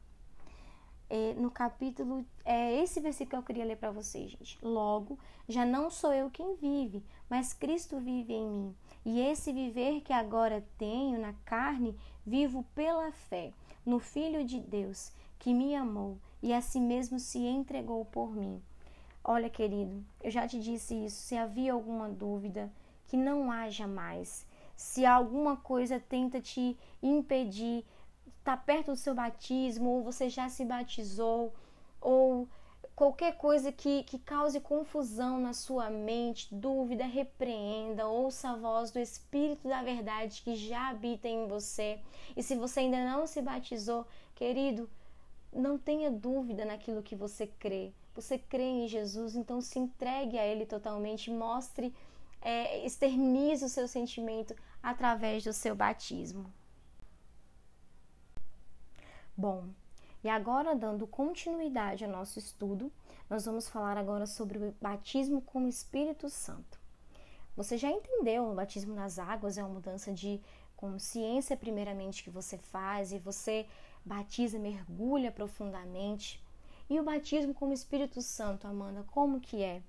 É, 1.10 1.34
no 1.34 1.52
capítulo, 1.52 2.26
é 2.46 2.82
esse 2.82 3.02
versículo 3.02 3.32
que 3.32 3.36
eu 3.36 3.44
queria 3.44 3.66
ler 3.66 3.76
para 3.76 3.92
vocês, 3.92 4.32
gente. 4.32 4.58
Logo, 4.62 5.20
já 5.50 5.66
não 5.66 5.90
sou 5.90 6.14
eu 6.14 6.32
quem 6.32 6.56
vive, 6.56 7.04
mas 7.30 7.52
Cristo 7.52 8.00
vive 8.00 8.34
em 8.34 8.50
mim. 8.50 8.76
E 9.04 9.20
esse 9.20 9.52
viver 9.52 10.00
que 10.00 10.14
agora 10.14 10.66
tenho 10.78 11.20
na 11.20 11.34
carne, 11.44 11.94
vivo 12.26 12.64
pela 12.74 13.12
fé 13.12 13.52
no 13.86 14.00
Filho 14.00 14.44
de 14.44 14.60
Deus, 14.60 15.12
que 15.38 15.54
me 15.54 15.76
amou 15.76 16.18
e 16.42 16.54
a 16.54 16.62
si 16.62 16.80
mesmo 16.80 17.20
se 17.20 17.40
entregou 17.40 18.04
por 18.06 18.36
mim. 18.36 18.62
Olha, 19.24 19.50
querido, 19.50 20.04
eu 20.24 20.30
já 20.30 20.48
te 20.48 20.60
disse 20.60 21.06
isso. 21.06 21.18
Se 21.18 21.36
havia 21.36 21.74
alguma 21.74 22.10
dúvida, 22.10 22.72
que 23.08 23.18
não 23.18 23.52
haja 23.52 23.88
mais. 23.88 24.46
Se 24.76 25.06
alguma 25.06 25.56
coisa 25.58 26.00
tenta 26.00 26.40
te 26.42 26.78
impedir, 27.02 27.86
está 28.40 28.56
perto 28.56 28.92
do 28.92 28.98
seu 28.98 29.16
batismo, 29.16 29.90
ou 29.90 30.04
você 30.04 30.30
já 30.30 30.50
se 30.50 30.64
batizou, 30.64 31.54
ou 32.00 32.45
qualquer 32.96 33.38
coisa 33.38 33.72
que, 33.72 34.04
que 34.04 34.18
cause 34.18 34.60
confusão 34.60 35.40
na 35.40 35.54
sua 35.54 35.90
mente, 35.90 36.54
dúvida, 36.54 37.06
repreenda, 37.06 38.08
ouça 38.08 38.50
a 38.50 38.56
voz 38.56 38.90
do 38.90 39.00
Espírito 39.00 39.68
da 39.68 39.84
Verdade 39.84 40.42
que 40.42 40.56
já 40.56 40.90
habita 40.90 41.28
em 41.28 41.48
você. 41.48 42.00
E 42.36 42.42
se 42.42 42.56
você 42.56 42.82
ainda 42.82 43.04
não 43.04 43.28
se 43.28 43.42
batizou, 43.42 44.08
querido, 44.34 44.90
não 45.52 45.78
tenha 45.78 46.10
dúvida 46.10 46.64
naquilo 46.64 47.04
que 47.04 47.16
você 47.16 47.48
crê. 47.48 47.92
Você 48.16 48.38
crê 48.38 48.64
em 48.64 48.88
Jesus, 48.88 49.36
então 49.36 49.60
se 49.60 49.78
entregue 49.78 50.40
a 50.40 50.46
Ele 50.46 50.66
totalmente, 50.66 51.30
mostre, 51.30 51.94
é, 52.42 52.86
externize 52.86 53.66
o 53.66 53.70
seu 53.70 53.88
sentimento 53.88 54.56
através 54.82 55.44
do 55.44 55.52
seu 55.52 55.76
batismo. 55.76 56.46
Bom, 59.36 59.68
e 60.26 60.28
agora, 60.28 60.76
dando 60.76 61.06
continuidade 61.06 62.04
ao 62.04 62.10
nosso 62.10 62.40
estudo, 62.40 62.92
nós 63.30 63.46
vamos 63.46 63.70
falar 63.70 63.96
agora 63.96 64.26
sobre 64.26 64.58
o 64.58 64.74
batismo 64.82 65.40
com 65.40 65.66
o 65.66 65.68
Espírito 65.68 66.32
Santo. 66.32 66.80
Você 67.56 67.78
já 67.78 67.92
entendeu, 67.92 68.44
o 68.44 68.56
batismo 68.56 68.96
nas 68.96 69.20
águas 69.20 69.56
é 69.56 69.64
uma 69.64 69.76
mudança 69.76 70.12
de 70.12 70.42
consciência, 70.76 71.56
primeiramente, 71.56 72.24
que 72.24 72.32
você 72.32 72.58
faz 72.58 73.12
e 73.12 73.20
você 73.20 73.68
batiza, 74.04 74.58
mergulha 74.58 75.32
profundamente. 75.32 76.44
E 76.90 77.00
o 77.00 77.04
batismo 77.04 77.54
com 77.54 77.70
o 77.70 77.74
Espírito 77.74 78.20
Santo, 78.20 78.66
Amanda, 78.66 79.06
como 79.12 79.40
que 79.40 79.62
é? 79.62 79.84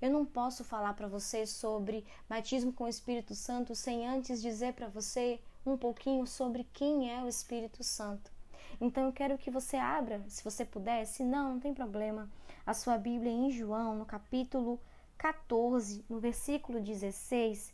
Eu 0.00 0.10
não 0.10 0.24
posso 0.24 0.64
falar 0.64 0.94
para 0.94 1.08
você 1.08 1.44
sobre 1.44 2.06
batismo 2.26 2.72
com 2.72 2.84
o 2.84 2.88
Espírito 2.88 3.34
Santo 3.34 3.74
sem 3.74 4.08
antes 4.08 4.40
dizer 4.40 4.72
para 4.72 4.88
você 4.88 5.38
um 5.66 5.76
pouquinho 5.76 6.26
sobre 6.26 6.64
quem 6.72 7.12
é 7.12 7.22
o 7.22 7.28
Espírito 7.28 7.84
Santo. 7.84 8.37
Então 8.80 9.06
eu 9.06 9.12
quero 9.12 9.36
que 9.36 9.50
você 9.50 9.76
abra, 9.76 10.22
se 10.28 10.42
você 10.44 10.64
puder, 10.64 11.04
se 11.04 11.24
não, 11.24 11.54
não 11.54 11.60
tem 11.60 11.74
problema, 11.74 12.30
a 12.64 12.72
sua 12.72 12.96
Bíblia 12.96 13.32
em 13.32 13.50
João, 13.50 13.96
no 13.96 14.06
capítulo 14.06 14.80
14, 15.16 16.04
no 16.08 16.20
versículo 16.20 16.80
16. 16.80 17.72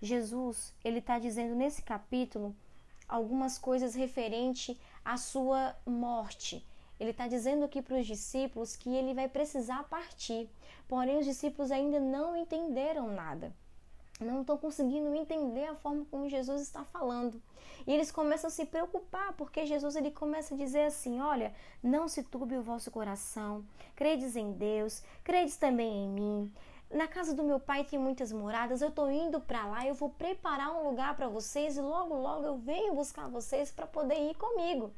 Jesus, 0.00 0.74
ele 0.84 0.98
está 0.98 1.18
dizendo 1.18 1.54
nesse 1.54 1.82
capítulo 1.82 2.54
algumas 3.08 3.56
coisas 3.56 3.94
referente 3.94 4.78
à 5.04 5.16
sua 5.16 5.76
morte. 5.86 6.66
Ele 6.98 7.10
está 7.10 7.28
dizendo 7.28 7.64
aqui 7.64 7.80
para 7.80 7.98
os 7.98 8.06
discípulos 8.06 8.74
que 8.74 8.90
ele 8.90 9.14
vai 9.14 9.28
precisar 9.28 9.84
partir, 9.84 10.48
porém 10.88 11.18
os 11.18 11.26
discípulos 11.26 11.70
ainda 11.70 12.00
não 12.00 12.36
entenderam 12.36 13.12
nada. 13.12 13.52
Não 14.22 14.42
estão 14.42 14.56
conseguindo 14.56 15.14
entender 15.14 15.64
a 15.66 15.74
forma 15.74 16.06
como 16.10 16.28
Jesus 16.28 16.62
está 16.62 16.84
falando. 16.84 17.40
E 17.86 17.92
eles 17.92 18.12
começam 18.12 18.48
a 18.48 18.50
se 18.50 18.64
preocupar, 18.64 19.32
porque 19.32 19.66
Jesus 19.66 19.96
ele 19.96 20.10
começa 20.10 20.54
a 20.54 20.56
dizer 20.56 20.84
assim: 20.84 21.20
Olha, 21.20 21.52
não 21.82 22.08
se 22.08 22.22
turbe 22.22 22.56
o 22.56 22.62
vosso 22.62 22.90
coração, 22.90 23.64
credes 23.96 24.36
em 24.36 24.52
Deus, 24.52 25.02
credes 25.24 25.56
também 25.56 26.04
em 26.04 26.08
mim. 26.08 26.52
Na 26.90 27.08
casa 27.08 27.34
do 27.34 27.42
meu 27.42 27.58
pai 27.58 27.84
tem 27.84 27.98
muitas 27.98 28.32
moradas, 28.32 28.82
eu 28.82 28.88
estou 28.88 29.10
indo 29.10 29.40
para 29.40 29.64
lá, 29.66 29.86
eu 29.86 29.94
vou 29.94 30.10
preparar 30.10 30.70
um 30.72 30.88
lugar 30.88 31.16
para 31.16 31.26
vocês 31.26 31.76
e 31.76 31.80
logo, 31.80 32.14
logo 32.14 32.44
eu 32.44 32.58
venho 32.58 32.94
buscar 32.94 33.28
vocês 33.28 33.70
para 33.70 33.86
poder 33.86 34.30
ir 34.30 34.34
comigo. 34.36 34.92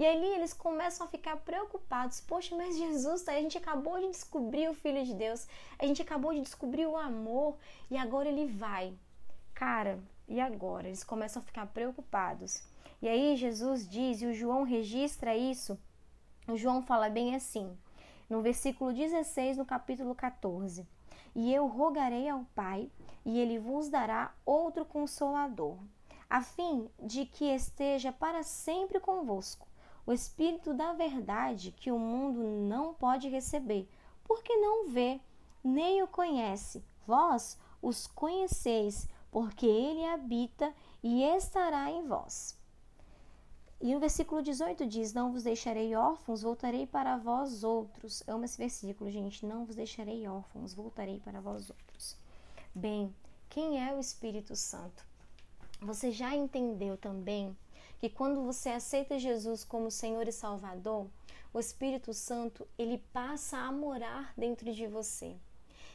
E 0.00 0.06
ali 0.06 0.28
eles 0.28 0.54
começam 0.54 1.06
a 1.06 1.10
ficar 1.10 1.36
preocupados. 1.36 2.22
Poxa, 2.22 2.56
mas 2.56 2.78
Jesus, 2.78 3.28
a 3.28 3.34
gente 3.34 3.58
acabou 3.58 4.00
de 4.00 4.08
descobrir 4.08 4.66
o 4.66 4.72
Filho 4.72 5.04
de 5.04 5.12
Deus, 5.12 5.46
a 5.78 5.84
gente 5.84 6.00
acabou 6.00 6.32
de 6.32 6.40
descobrir 6.40 6.86
o 6.86 6.96
amor 6.96 7.58
e 7.90 7.98
agora 7.98 8.26
ele 8.26 8.46
vai. 8.46 8.94
Cara, 9.52 10.00
e 10.26 10.40
agora? 10.40 10.86
Eles 10.86 11.04
começam 11.04 11.42
a 11.42 11.44
ficar 11.44 11.66
preocupados. 11.66 12.62
E 13.02 13.08
aí 13.10 13.36
Jesus 13.36 13.86
diz, 13.86 14.22
e 14.22 14.26
o 14.26 14.32
João 14.32 14.62
registra 14.62 15.36
isso, 15.36 15.78
o 16.48 16.56
João 16.56 16.80
fala 16.80 17.10
bem 17.10 17.34
assim, 17.34 17.76
no 18.26 18.40
versículo 18.40 18.94
16, 18.94 19.58
no 19.58 19.66
capítulo 19.66 20.14
14: 20.14 20.88
E 21.34 21.52
eu 21.52 21.66
rogarei 21.66 22.26
ao 22.26 22.46
Pai, 22.54 22.90
e 23.22 23.38
ele 23.38 23.58
vos 23.58 23.90
dará 23.90 24.32
outro 24.46 24.82
consolador, 24.86 25.76
a 26.30 26.40
fim 26.40 26.88
de 26.98 27.26
que 27.26 27.44
esteja 27.44 28.10
para 28.10 28.42
sempre 28.42 28.98
convosco 28.98 29.68
o 30.06 30.12
Espírito 30.12 30.74
da 30.74 30.92
Verdade 30.92 31.72
que 31.72 31.92
o 31.92 31.98
mundo 31.98 32.42
não 32.42 32.94
pode 32.94 33.28
receber, 33.28 33.88
porque 34.24 34.54
não 34.56 34.88
vê, 34.88 35.20
nem 35.62 36.02
o 36.02 36.08
conhece. 36.08 36.84
Vós 37.06 37.58
os 37.82 38.06
conheceis, 38.06 39.08
porque 39.30 39.66
ele 39.66 40.04
habita 40.04 40.74
e 41.02 41.22
estará 41.22 41.90
em 41.90 42.06
vós. 42.06 42.58
E 43.80 43.94
no 43.94 44.00
versículo 44.00 44.42
18 44.42 44.86
diz: 44.86 45.14
Não 45.14 45.32
vos 45.32 45.44
deixarei 45.44 45.94
órfãos, 45.96 46.42
voltarei 46.42 46.86
para 46.86 47.16
vós 47.16 47.64
outros. 47.64 48.22
amo 48.28 48.44
esse 48.44 48.58
versículo, 48.58 49.10
gente. 49.10 49.46
Não 49.46 49.64
vos 49.64 49.74
deixarei 49.74 50.28
órfãos, 50.28 50.74
voltarei 50.74 51.18
para 51.18 51.40
vós 51.40 51.70
outros. 51.70 52.14
Bem, 52.74 53.14
quem 53.48 53.82
é 53.82 53.94
o 53.94 53.98
Espírito 53.98 54.54
Santo? 54.54 55.04
Você 55.80 56.10
já 56.10 56.36
entendeu 56.36 56.98
também 56.98 57.56
que 58.00 58.08
quando 58.08 58.42
você 58.42 58.70
aceita 58.70 59.18
Jesus 59.18 59.62
como 59.62 59.90
Senhor 59.90 60.26
e 60.26 60.32
Salvador, 60.32 61.06
o 61.52 61.60
Espírito 61.60 62.14
Santo 62.14 62.66
ele 62.78 62.96
passa 63.12 63.58
a 63.58 63.70
morar 63.70 64.32
dentro 64.38 64.72
de 64.72 64.86
você. 64.86 65.36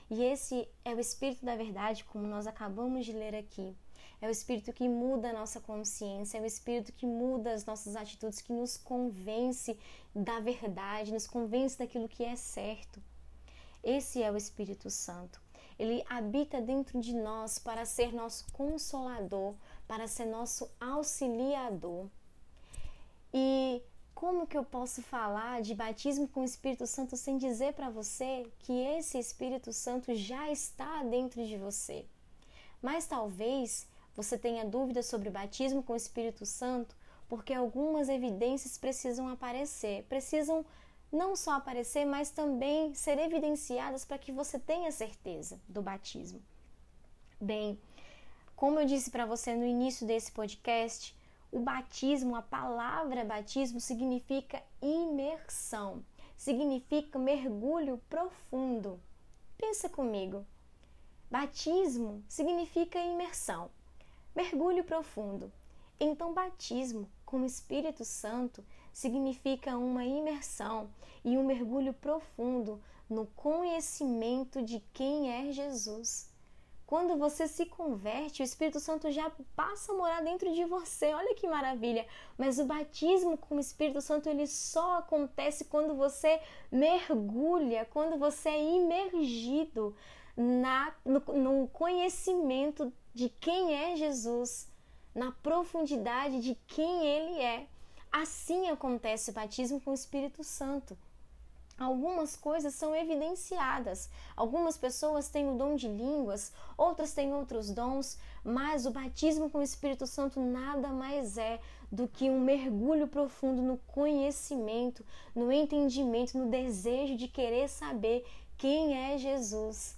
E 0.08 0.24
esse 0.24 0.70
é 0.86 0.94
o 0.94 1.00
Espírito 1.00 1.44
da 1.44 1.56
verdade, 1.56 2.04
como 2.04 2.28
nós 2.28 2.46
acabamos 2.46 3.08
de 3.08 3.12
ler 3.12 3.34
aqui. 3.36 3.76
É 4.22 4.28
o 4.28 4.30
Espírito 4.30 4.72
que 4.72 4.88
muda 4.88 5.32
a 5.32 5.34
nossa 5.34 5.60
consciência, 5.60 6.38
é 6.38 6.42
o 6.42 6.46
Espírito 6.46 6.94
que 6.94 7.08
muda 7.08 7.52
as 7.52 7.66
nossas 7.66 7.96
atitudes, 7.96 8.40
que 8.40 8.54
nos 8.54 8.78
convence 8.78 9.76
da 10.14 10.40
verdade, 10.40 11.12
nos 11.12 11.26
convence 11.26 11.76
daquilo 11.76 12.08
que 12.08 12.24
é 12.24 12.36
certo. 12.36 13.02
Esse 13.84 14.22
é 14.22 14.32
o 14.32 14.38
Espírito 14.38 14.92
Santo. 14.92 15.42
Ele 15.78 16.04
habita 16.08 16.62
dentro 16.62 17.02
de 17.02 17.14
nós 17.14 17.60
para 17.60 17.84
ser 17.84 18.14
nosso 18.14 18.46
consolador, 18.54 19.56
para 19.88 20.08
ser 20.08 20.26
nosso 20.26 20.70
auxiliador. 20.80 22.08
E 23.34 23.82
como 24.14 24.48
que 24.48 24.58
eu 24.58 24.64
posso 24.64 25.02
falar 25.02 25.62
de 25.62 25.76
batismo 25.76 26.28
com 26.28 26.42
o 26.42 26.46
Espírito 26.46 26.88
Santo 26.88 27.18
sem 27.18 27.38
dizer 27.38 27.74
para 27.74 27.90
você 27.90 28.50
que 28.60 28.72
esse 28.72 29.20
Espírito 29.20 29.74
Santo 29.74 30.16
já 30.16 30.52
está 30.52 31.04
dentro 31.04 31.46
de 31.46 31.58
você? 31.58 32.06
Mas 32.82 33.06
talvez 33.06 33.88
você 34.16 34.38
tenha 34.38 34.64
dúvidas 34.64 35.06
sobre 35.08 35.30
batismo 35.30 35.84
com 35.84 35.94
o 35.94 35.98
Espírito 35.98 36.46
Santo 36.46 36.96
porque 37.28 37.54
algumas 37.54 38.08
evidências 38.08 38.78
precisam 38.78 39.28
aparecer, 39.28 40.04
precisam 40.04 40.66
não 41.12 41.36
só 41.36 41.54
aparecer, 41.54 42.06
mas 42.06 42.30
também 42.30 42.94
ser 42.94 43.18
evidenciadas 43.18 44.06
para 44.06 44.18
que 44.18 44.32
você 44.32 44.60
tenha 44.60 44.92
certeza 44.92 45.60
do 45.68 45.82
batismo. 45.82 46.42
Bem, 47.40 47.80
como 48.66 48.80
eu 48.80 48.86
disse 48.88 49.12
para 49.12 49.28
você 49.28 49.54
no 49.54 49.64
início 49.64 50.08
desse 50.08 50.32
podcast, 50.32 51.16
o 51.52 51.60
batismo, 51.60 52.36
a 52.36 52.42
palavra 52.42 53.24
batismo 53.24 53.80
significa 53.80 54.60
imersão, 54.82 56.04
significa 56.36 57.20
mergulho 57.20 58.02
profundo. 58.10 59.00
Pensa 59.56 59.88
comigo. 59.88 60.44
Batismo 61.30 62.24
significa 62.28 62.98
imersão, 62.98 63.70
mergulho 64.36 64.84
profundo. 64.84 65.52
Então, 66.00 66.34
batismo 66.34 67.08
com 67.24 67.42
o 67.42 67.46
Espírito 67.46 68.04
Santo 68.04 68.66
significa 68.92 69.78
uma 69.78 70.04
imersão 70.04 70.90
e 71.24 71.38
um 71.38 71.46
mergulho 71.46 71.94
profundo 71.94 72.82
no 73.08 73.28
conhecimento 73.28 74.64
de 74.64 74.80
quem 74.92 75.32
é 75.32 75.52
Jesus. 75.52 76.34
Quando 76.88 77.18
você 77.18 77.48
se 77.48 77.66
converte, 77.66 78.42
o 78.42 78.46
Espírito 78.46 78.80
Santo 78.80 79.12
já 79.12 79.32
passa 79.56 79.92
a 79.92 79.96
morar 79.96 80.22
dentro 80.22 80.54
de 80.54 80.66
você. 80.66 81.14
Olha 81.14 81.34
que 81.34 81.48
maravilha! 81.48 82.06
Mas 82.38 82.60
o 82.60 82.66
batismo 82.66 83.38
com 83.38 83.56
o 83.56 83.60
Espírito 83.60 84.02
Santo 84.02 84.30
ele 84.30 84.46
só 84.46 85.00
acontece 85.00 85.66
quando 85.66 85.96
você 85.96 86.40
mergulha, 86.72 87.86
quando 87.86 88.20
você 88.20 88.50
é 88.50 88.64
imergido 88.64 89.96
na, 90.38 90.94
no, 91.04 91.20
no 91.20 91.68
conhecimento 91.70 92.94
de 93.14 93.30
quem 93.30 93.74
é 93.74 93.96
Jesus, 93.96 94.70
na 95.14 95.32
profundidade 95.32 96.40
de 96.40 96.54
quem 96.68 97.04
ele 97.04 97.42
é. 97.42 97.68
Assim 98.12 98.70
acontece 98.70 99.32
o 99.32 99.34
batismo 99.34 99.82
com 99.82 99.90
o 99.90 99.96
Espírito 99.96 100.44
Santo 100.44 100.96
algumas 101.78 102.36
coisas 102.36 102.74
são 102.74 102.96
evidenciadas. 102.96 104.10
Algumas 104.36 104.78
pessoas 104.78 105.30
têm 105.30 105.50
o 105.50 105.58
dom 105.58 105.76
de 105.76 105.88
línguas, 105.88 106.54
outras 106.78 107.14
têm 107.14 107.34
outros 107.34 107.70
dons, 107.70 108.18
mas 108.44 108.86
o 108.86 108.92
batismo 108.92 109.50
com 109.50 109.60
o 109.60 109.64
Espírito 109.64 110.08
Santo 110.08 110.40
nada 110.40 110.90
mais 110.90 111.38
é 111.38 111.60
do 111.92 112.08
que 112.08 112.30
um 112.30 112.40
mergulho 112.40 113.08
profundo 113.08 113.62
no 113.62 113.78
conhecimento, 113.88 115.06
no 115.34 115.52
entendimento, 115.52 116.38
no 116.38 116.50
desejo 116.50 117.16
de 117.16 117.28
querer 117.28 117.70
saber 117.70 118.26
quem 118.58 118.98
é 118.98 119.18
Jesus. 119.18 119.98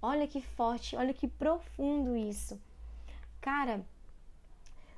Olha 0.00 0.26
que 0.26 0.40
forte, 0.40 0.96
olha 0.96 1.14
que 1.14 1.26
profundo 1.26 2.16
isso. 2.16 2.60
Cara, 3.40 3.84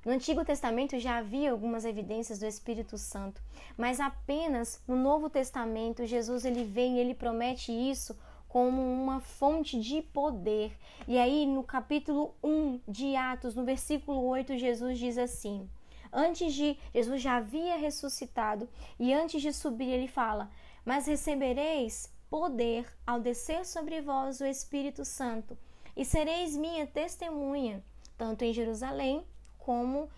no 0.06 0.12
Antigo 0.12 0.44
Testamento 0.44 0.96
já 1.00 1.16
havia 1.16 1.50
algumas 1.50 1.84
evidências 1.84 2.38
do 2.38 2.46
Espírito 2.46 2.96
Santo, 2.96 3.42
mas 3.76 3.98
apenas 3.98 4.80
no 4.86 4.94
Novo 4.94 5.28
Testamento 5.28 6.06
Jesus 6.06 6.44
ele 6.44 6.62
vem 6.62 6.94
e 6.96 7.00
ele 7.00 7.12
promete 7.12 7.72
isso 7.72 8.16
como 8.46 8.80
uma 8.80 9.18
fonte 9.18 9.80
de 9.80 10.02
poder. 10.02 10.78
E 11.08 11.18
aí 11.18 11.44
no 11.44 11.64
capítulo 11.64 12.36
1 12.40 12.82
de 12.86 13.16
Atos, 13.16 13.56
no 13.56 13.64
versículo 13.64 14.24
8, 14.24 14.56
Jesus 14.56 14.96
diz 14.96 15.18
assim: 15.18 15.68
Antes 16.12 16.54
de 16.54 16.78
Jesus 16.94 17.20
já 17.20 17.38
havia 17.38 17.76
ressuscitado 17.76 18.68
e 19.00 19.12
antes 19.12 19.42
de 19.42 19.52
subir 19.52 19.88
ele 19.88 20.06
fala: 20.06 20.48
"Mas 20.84 21.08
recebereis 21.08 22.14
poder 22.30 22.86
ao 23.04 23.18
descer 23.18 23.66
sobre 23.66 24.00
vós 24.00 24.40
o 24.40 24.46
Espírito 24.46 25.04
Santo, 25.04 25.58
e 25.96 26.04
sereis 26.04 26.56
minha 26.56 26.86
testemunha, 26.86 27.82
tanto 28.16 28.44
em 28.44 28.52
Jerusalém 28.52 29.26
como 29.66 30.08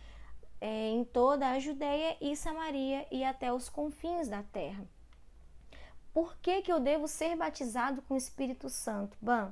é, 0.61 0.91
em 0.91 1.05
toda 1.05 1.49
a 1.49 1.59
Judéia 1.59 2.19
e 2.21 2.37
Samaria 2.37 3.07
e 3.11 3.25
até 3.25 3.51
os 3.51 3.71
confins 3.71 4.29
da 4.29 4.43
terra. 4.43 4.87
Por 6.13 6.37
que, 6.37 6.61
que 6.61 6.71
eu 6.71 6.79
devo 6.79 7.09
ser 7.09 7.35
batizado 7.35 8.03
com 8.03 8.13
o 8.13 8.19
Espírito 8.19 8.69
Santo? 8.69 9.17
Bom, 9.23 9.51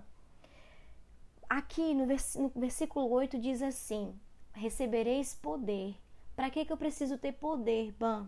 aqui 1.49 1.95
no, 1.95 2.05
vers 2.05 2.37
no 2.37 2.53
versículo 2.55 3.09
8 3.09 3.39
diz 3.39 3.63
assim: 3.63 4.15
recebereis 4.53 5.35
poder. 5.35 5.97
Para 6.35 6.51
que, 6.51 6.67
que 6.67 6.73
eu 6.73 6.77
preciso 6.77 7.17
ter 7.17 7.33
poder? 7.33 7.95
Bom, 7.99 8.27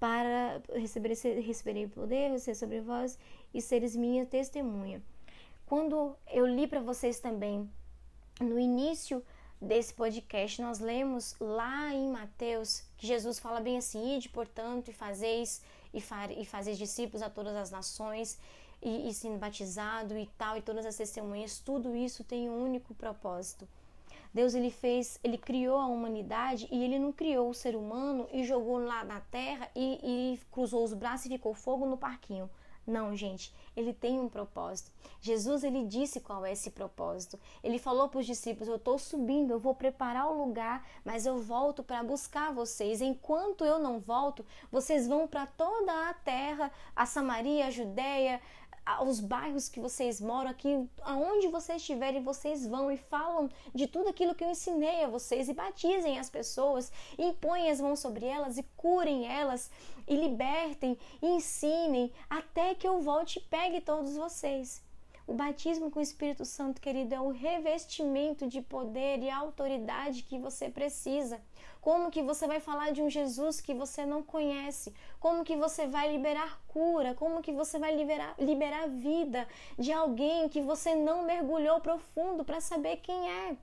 para 0.00 0.60
receber, 0.74 1.14
receberei 1.40 1.86
poder, 1.86 2.36
ser 2.40 2.56
sobre 2.56 2.80
vós 2.80 3.16
e 3.54 3.62
seres 3.62 3.94
minha 3.94 4.26
testemunha. 4.26 5.00
Quando 5.66 6.16
eu 6.26 6.44
li 6.46 6.66
para 6.66 6.80
vocês 6.80 7.20
também 7.20 7.70
no 8.40 8.58
início 8.58 9.22
desse 9.60 9.92
podcast, 9.92 10.62
nós 10.62 10.78
lemos 10.78 11.34
lá 11.40 11.92
em 11.92 12.10
Mateus 12.10 12.82
que 12.96 13.06
Jesus 13.06 13.38
fala 13.38 13.60
bem 13.60 13.78
assim: 13.78 14.16
ide, 14.16 14.28
portanto, 14.28 14.88
e 14.88 14.92
fazeis 14.92 15.62
e, 15.92 16.00
fa 16.00 16.30
e 16.32 16.44
fazeis 16.44 16.78
discípulos 16.78 17.22
a 17.22 17.30
todas 17.30 17.56
as 17.56 17.70
nações, 17.70 18.38
e, 18.82 19.08
e 19.08 19.14
sendo 19.14 19.38
batizado 19.38 20.16
e 20.16 20.26
tal, 20.38 20.56
e 20.56 20.62
todas 20.62 20.86
as 20.86 20.96
testemunhas, 20.96 21.58
tudo 21.58 21.94
isso 21.96 22.22
tem 22.24 22.48
um 22.48 22.62
único 22.62 22.94
propósito. 22.94 23.66
Deus 24.32 24.54
ele 24.54 24.70
fez, 24.70 25.18
ele 25.24 25.38
criou 25.38 25.78
a 25.78 25.86
humanidade 25.86 26.68
e 26.70 26.84
ele 26.84 26.98
não 26.98 27.12
criou 27.12 27.48
o 27.48 27.54
ser 27.54 27.74
humano 27.74 28.28
e 28.30 28.44
jogou 28.44 28.78
lá 28.78 29.02
na 29.02 29.20
terra 29.20 29.68
e, 29.74 29.98
e 30.02 30.40
cruzou 30.52 30.84
os 30.84 30.92
braços 30.92 31.26
e 31.26 31.30
ficou 31.30 31.54
fogo 31.54 31.86
no 31.86 31.96
parquinho. 31.96 32.48
Não, 32.88 33.14
gente, 33.14 33.54
ele 33.76 33.92
tem 33.92 34.18
um 34.18 34.30
propósito. 34.30 34.90
Jesus 35.20 35.62
ele 35.62 35.84
disse 35.84 36.20
qual 36.20 36.46
é 36.46 36.52
esse 36.52 36.70
propósito. 36.70 37.38
Ele 37.62 37.78
falou 37.78 38.08
para 38.08 38.20
os 38.20 38.24
discípulos: 38.24 38.66
Eu 38.66 38.76
estou 38.76 38.98
subindo, 38.98 39.50
eu 39.50 39.58
vou 39.58 39.74
preparar 39.74 40.26
o 40.26 40.42
lugar, 40.42 40.88
mas 41.04 41.26
eu 41.26 41.38
volto 41.38 41.82
para 41.82 42.02
buscar 42.02 42.50
vocês. 42.50 43.02
Enquanto 43.02 43.62
eu 43.62 43.78
não 43.78 44.00
volto, 44.00 44.42
vocês 44.72 45.06
vão 45.06 45.28
para 45.28 45.46
toda 45.46 46.08
a 46.08 46.14
terra, 46.14 46.72
a 46.96 47.04
Samaria, 47.04 47.66
a 47.66 47.70
Judéia, 47.70 48.40
os 49.02 49.20
bairros 49.20 49.68
que 49.68 49.80
vocês 49.80 50.20
moram, 50.20 50.50
aqui, 50.50 50.88
aonde 51.02 51.48
vocês 51.48 51.80
estiverem, 51.80 52.22
vocês 52.22 52.66
vão 52.66 52.90
e 52.90 52.96
falam 52.96 53.48
de 53.74 53.86
tudo 53.86 54.08
aquilo 54.08 54.34
que 54.34 54.42
eu 54.42 54.50
ensinei 54.50 55.04
a 55.04 55.08
vocês 55.08 55.48
e 55.48 55.54
batizem 55.54 56.18
as 56.18 56.30
pessoas, 56.30 56.90
impõem 57.18 57.70
as 57.70 57.80
mãos 57.80 58.00
sobre 58.00 58.26
elas 58.26 58.58
e 58.58 58.62
curem 58.76 59.26
elas 59.26 59.70
e 60.06 60.16
libertem 60.16 60.98
e 61.22 61.26
ensinem 61.26 62.12
até 62.28 62.74
que 62.74 62.88
eu 62.88 63.00
volte 63.00 63.38
e 63.38 63.42
pegue 63.42 63.80
todos 63.80 64.16
vocês. 64.16 64.87
O 65.28 65.34
batismo 65.34 65.90
com 65.90 65.98
o 65.98 66.02
Espírito 66.02 66.42
Santo, 66.46 66.80
querido, 66.80 67.14
é 67.14 67.20
o 67.20 67.28
revestimento 67.28 68.48
de 68.48 68.62
poder 68.62 69.18
e 69.18 69.28
autoridade 69.28 70.22
que 70.22 70.38
você 70.38 70.70
precisa. 70.70 71.38
Como 71.82 72.10
que 72.10 72.22
você 72.22 72.46
vai 72.46 72.60
falar 72.60 72.92
de 72.92 73.02
um 73.02 73.10
Jesus 73.10 73.60
que 73.60 73.74
você 73.74 74.06
não 74.06 74.22
conhece? 74.22 74.94
Como 75.20 75.44
que 75.44 75.54
você 75.54 75.86
vai 75.86 76.10
liberar 76.10 76.58
cura? 76.66 77.14
Como 77.14 77.42
que 77.42 77.52
você 77.52 77.78
vai 77.78 77.94
liberar, 77.94 78.34
liberar 78.38 78.88
vida 78.88 79.46
de 79.78 79.92
alguém 79.92 80.48
que 80.48 80.62
você 80.62 80.94
não 80.94 81.22
mergulhou 81.22 81.78
profundo 81.78 82.42
para 82.42 82.62
saber 82.62 82.96
quem 82.96 83.30
é? 83.30 83.56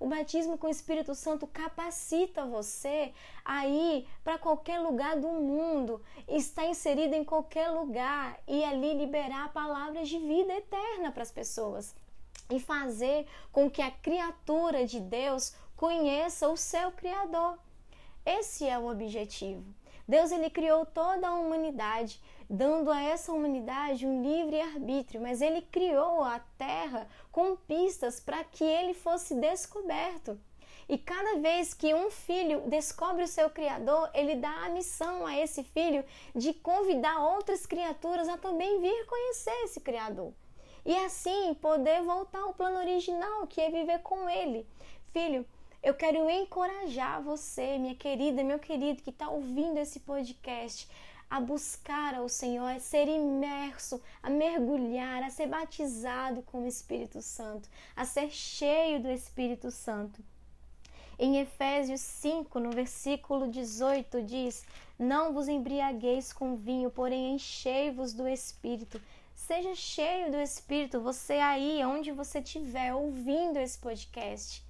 O 0.00 0.06
batismo 0.06 0.56
com 0.56 0.68
o 0.68 0.70
Espírito 0.70 1.14
Santo 1.14 1.46
capacita 1.46 2.46
você 2.46 3.12
a 3.44 3.66
ir 3.66 4.06
para 4.22 4.38
qualquer 4.38 4.78
lugar 4.78 5.16
do 5.16 5.28
mundo, 5.28 6.00
estar 6.28 6.66
inserido 6.66 7.14
em 7.14 7.24
qualquer 7.24 7.68
lugar 7.70 8.38
e 8.46 8.62
ali 8.62 8.94
liberar 8.94 9.52
palavras 9.52 10.08
de 10.08 10.18
vida 10.18 10.52
eterna 10.54 11.10
para 11.10 11.22
as 11.22 11.32
pessoas 11.32 11.94
e 12.50 12.60
fazer 12.60 13.26
com 13.50 13.68
que 13.68 13.82
a 13.82 13.90
criatura 13.90 14.86
de 14.86 15.00
Deus 15.00 15.54
conheça 15.76 16.48
o 16.48 16.56
seu 16.56 16.92
Criador. 16.92 17.58
Esse 18.24 18.66
é 18.66 18.78
o 18.78 18.88
objetivo. 18.88 19.64
Deus 20.08 20.32
ele 20.32 20.48
criou 20.48 20.86
toda 20.86 21.28
a 21.28 21.34
humanidade, 21.34 22.18
dando 22.48 22.90
a 22.90 23.02
essa 23.02 23.30
humanidade 23.30 24.06
um 24.06 24.22
livre 24.22 24.58
arbítrio, 24.58 25.20
mas 25.20 25.42
ele 25.42 25.60
criou 25.60 26.24
a 26.24 26.40
terra 26.56 27.06
com 27.30 27.54
pistas 27.54 28.18
para 28.18 28.42
que 28.42 28.64
ele 28.64 28.94
fosse 28.94 29.34
descoberto. 29.34 30.40
E 30.88 30.96
cada 30.96 31.38
vez 31.38 31.74
que 31.74 31.92
um 31.92 32.10
filho 32.10 32.62
descobre 32.62 33.22
o 33.22 33.28
seu 33.28 33.50
Criador, 33.50 34.10
ele 34.14 34.36
dá 34.36 34.64
a 34.64 34.70
missão 34.70 35.26
a 35.26 35.36
esse 35.36 35.62
filho 35.62 36.02
de 36.34 36.54
convidar 36.54 37.20
outras 37.20 37.66
criaturas 37.66 38.26
a 38.26 38.38
também 38.38 38.80
vir 38.80 39.04
conhecer 39.04 39.64
esse 39.64 39.80
Criador. 39.80 40.32
E 40.86 40.96
assim 40.96 41.52
poder 41.52 42.00
voltar 42.00 42.40
ao 42.40 42.54
plano 42.54 42.78
original, 42.78 43.46
que 43.46 43.60
é 43.60 43.68
viver 43.68 43.98
com 43.98 44.26
ele. 44.30 44.66
Filho, 45.12 45.44
eu 45.82 45.94
quero 45.94 46.28
encorajar 46.28 47.22
você, 47.22 47.78
minha 47.78 47.94
querida, 47.94 48.42
meu 48.42 48.58
querido 48.58 49.02
que 49.02 49.10
está 49.10 49.28
ouvindo 49.28 49.78
esse 49.78 50.00
podcast, 50.00 50.88
a 51.30 51.40
buscar 51.40 52.14
ao 52.14 52.28
Senhor, 52.28 52.66
a 52.66 52.80
ser 52.80 53.06
imerso, 53.06 54.00
a 54.22 54.28
mergulhar, 54.28 55.22
a 55.22 55.30
ser 55.30 55.46
batizado 55.46 56.42
com 56.42 56.64
o 56.64 56.66
Espírito 56.66 57.22
Santo, 57.22 57.68
a 57.94 58.04
ser 58.04 58.30
cheio 58.30 59.00
do 59.00 59.10
Espírito 59.10 59.70
Santo. 59.70 60.22
Em 61.18 61.38
Efésios 61.38 62.00
5, 62.00 62.58
no 62.60 62.70
versículo 62.70 63.48
18, 63.48 64.22
diz: 64.22 64.64
Não 64.98 65.32
vos 65.32 65.48
embriagueis 65.48 66.32
com 66.32 66.56
vinho, 66.56 66.90
porém 66.90 67.34
enchei-vos 67.34 68.12
do 68.12 68.26
Espírito. 68.26 69.00
Seja 69.34 69.74
cheio 69.74 70.30
do 70.30 70.38
Espírito, 70.38 71.00
você 71.00 71.34
aí, 71.34 71.84
onde 71.84 72.10
você 72.10 72.38
estiver 72.38 72.94
ouvindo 72.94 73.58
esse 73.58 73.78
podcast. 73.78 74.67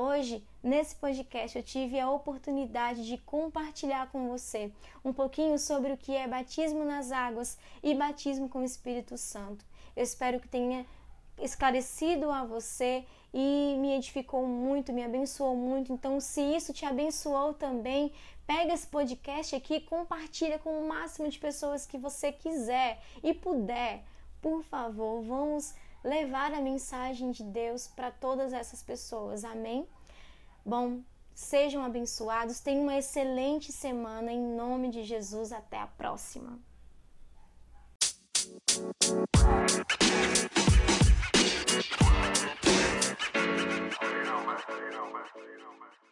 Hoje, 0.00 0.44
nesse 0.62 0.94
podcast, 0.94 1.58
eu 1.58 1.64
tive 1.64 1.98
a 1.98 2.08
oportunidade 2.08 3.04
de 3.04 3.18
compartilhar 3.18 4.08
com 4.12 4.28
você 4.28 4.70
um 5.04 5.12
pouquinho 5.12 5.58
sobre 5.58 5.92
o 5.92 5.96
que 5.96 6.14
é 6.14 6.28
batismo 6.28 6.84
nas 6.84 7.10
águas 7.10 7.58
e 7.82 7.96
batismo 7.96 8.48
com 8.48 8.60
o 8.60 8.64
Espírito 8.64 9.18
Santo. 9.18 9.64
Eu 9.96 10.04
espero 10.04 10.38
que 10.38 10.46
tenha 10.46 10.86
esclarecido 11.42 12.30
a 12.30 12.44
você 12.44 13.04
e 13.34 13.76
me 13.80 13.96
edificou 13.96 14.46
muito, 14.46 14.92
me 14.92 15.02
abençoou 15.02 15.56
muito. 15.56 15.92
Então, 15.92 16.20
se 16.20 16.42
isso 16.42 16.72
te 16.72 16.86
abençoou 16.86 17.52
também, 17.52 18.12
pega 18.46 18.74
esse 18.74 18.86
podcast 18.86 19.56
aqui 19.56 19.74
e 19.74 19.80
compartilha 19.80 20.60
com 20.60 20.80
o 20.80 20.86
máximo 20.86 21.28
de 21.28 21.40
pessoas 21.40 21.84
que 21.84 21.98
você 21.98 22.30
quiser 22.30 23.02
e 23.20 23.34
puder. 23.34 24.04
Por 24.40 24.62
favor, 24.62 25.24
vamos 25.24 25.74
levar 26.08 26.52
a 26.52 26.60
mensagem 26.60 27.30
de 27.30 27.44
Deus 27.44 27.86
para 27.86 28.10
todas 28.10 28.52
essas 28.52 28.82
pessoas. 28.82 29.44
Amém? 29.44 29.86
Bom, 30.64 31.00
sejam 31.34 31.84
abençoados, 31.84 32.60
tenham 32.60 32.82
uma 32.82 32.96
excelente 32.96 33.70
semana 33.70 34.32
em 34.32 34.40
nome 34.40 34.90
de 34.90 35.04
Jesus, 35.04 35.52
até 35.52 35.78
a 35.78 35.86
próxima. 35.86 36.58
you 44.00 44.24
know, 44.24 45.12
man. 45.12 45.24
You 45.36 45.58
know, 45.58 45.72
man. 45.78 46.07